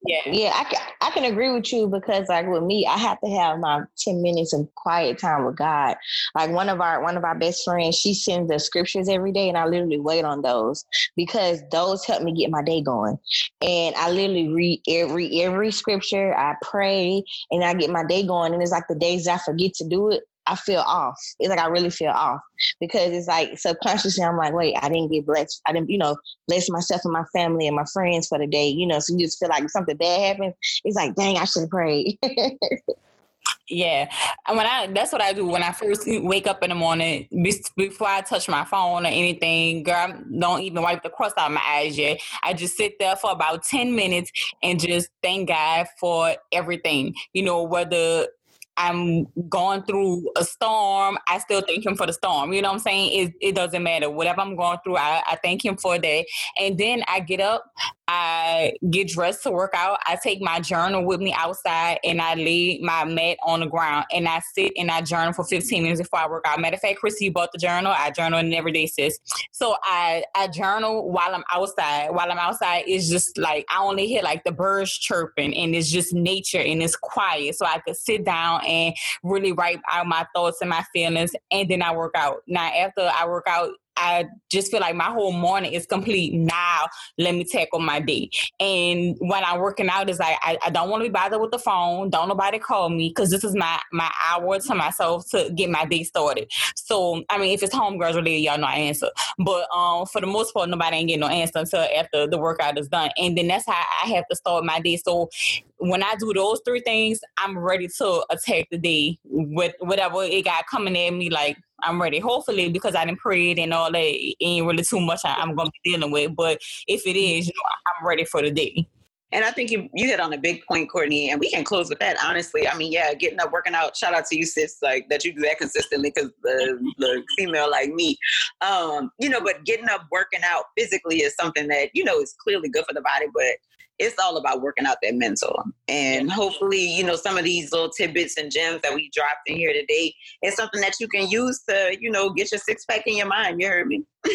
[0.06, 3.18] Yeah, yeah, I can, I can agree with you because like with me, I have
[3.22, 5.96] to have my ten minutes of quiet time with God.
[6.34, 9.48] Like one of our one of our best friends, she sends the scriptures every day,
[9.48, 10.84] and I literally wait on those
[11.16, 13.18] because those help me get my day going.
[13.62, 16.36] And I literally read every every scripture.
[16.36, 18.52] I pray, and I get my day going.
[18.52, 21.18] And it's like the days I forget to do it, I feel off.
[21.38, 22.40] It's like I really feel off
[22.80, 25.60] because it's like subconsciously I'm like, wait, I didn't get blessed.
[25.66, 26.16] I didn't, you know,
[26.48, 28.68] bless myself and my family and my friends for the day.
[28.68, 30.54] You know, so you just feel like something bad happens.
[30.84, 32.18] It's like, dang, I should have prayed.
[33.68, 34.08] yeah,
[34.46, 37.28] and when I that's what I do when I first wake up in the morning
[37.76, 39.82] before I touch my phone or anything.
[39.82, 42.20] Girl, I don't even wipe the crust out of my eyes yet.
[42.42, 44.30] I just sit there for about ten minutes
[44.62, 47.14] and just thank God for everything.
[47.32, 48.28] You know, whether
[48.76, 52.52] I'm going through a storm, I still thank him for the storm.
[52.52, 53.26] You know what I'm saying?
[53.26, 54.10] It, it doesn't matter.
[54.10, 56.24] Whatever I'm going through, I, I thank him for that.
[56.60, 57.64] And then I get up,
[58.08, 59.98] I get dressed to work out.
[60.06, 64.06] I take my journal with me outside and I lay my mat on the ground
[64.12, 66.60] and I sit and I journal for 15 minutes before I work out.
[66.60, 67.92] Matter of fact, Chrissy, you bought the journal.
[67.96, 69.18] I journal and every day, sis.
[69.52, 72.10] So I, I journal while I'm outside.
[72.10, 75.90] While I'm outside, it's just like I only hear like the birds chirping and it's
[75.90, 77.56] just nature and it's quiet.
[77.56, 81.68] So I could sit down and really write out my thoughts and my feelings and
[81.68, 82.42] then I work out.
[82.46, 86.86] Now, after I work out, I just feel like my whole morning is complete now.
[87.18, 88.30] Let me tackle my day.
[88.60, 91.50] And when I'm working out, is like I, I don't want to be bothered with
[91.50, 92.10] the phone.
[92.10, 95.84] Don't nobody call me because this is my my hour to myself to get my
[95.86, 96.50] day started.
[96.74, 99.08] So I mean, if it's homegirls related, y'all know I answer.
[99.38, 102.78] But um, for the most part, nobody ain't getting no answer until after the workout
[102.78, 103.10] is done.
[103.16, 104.96] And then that's how I have to start my day.
[104.96, 105.30] So
[105.78, 110.44] when I do those three things, I'm ready to attack the day with whatever it
[110.44, 111.30] got coming at me.
[111.30, 112.18] Like I'm ready.
[112.18, 115.42] Hopefully, because I didn't pray it and all that, it ain't really too much I,
[115.42, 116.34] am gonna be dealing with.
[116.34, 118.88] But if it is, you know, I'm ready for the day.
[119.32, 121.90] And I think you you hit on a big point, Courtney, and we can close
[121.90, 122.16] with that.
[122.24, 123.96] Honestly, I mean, yeah, getting up, working out.
[123.96, 127.68] Shout out to you, sis, like that you do that consistently because the the female
[127.68, 128.16] like me,
[128.60, 129.40] um, you know.
[129.40, 132.94] But getting up, working out physically is something that you know is clearly good for
[132.94, 133.56] the body, but
[133.98, 135.62] it's all about working out that mental.
[135.88, 139.56] And hopefully, you know, some of these little tidbits and gems that we dropped in
[139.56, 143.06] here today is something that you can use to, you know, get your six pack
[143.06, 143.60] in your mind.
[143.60, 144.02] You heard me?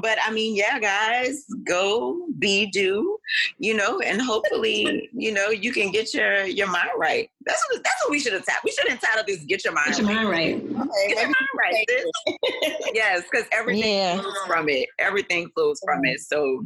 [0.00, 3.18] but I mean, yeah, guys, go be do,
[3.58, 7.30] you know, and hopefully, you know, you can get your your mind right.
[7.46, 9.98] That's what that's what we should have We should entitle this "Get Your Mind Get
[9.98, 11.86] Your Mind Right." Okay, get your mind right.
[12.94, 14.20] yes, because everything yeah.
[14.20, 14.88] flows from it.
[14.98, 16.20] Everything flows from it.
[16.20, 16.64] So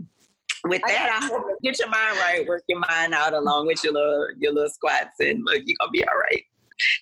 [0.65, 3.83] with that, I hope you get your mind right, work your mind out along with
[3.85, 6.43] your little your little squats, and look, you're gonna be all right.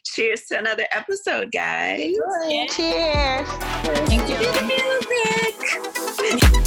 [0.05, 2.15] Cheers to another episode, guys.
[2.71, 3.47] Cheers.
[4.07, 4.39] Thank you.
[6.23, 6.63] Music.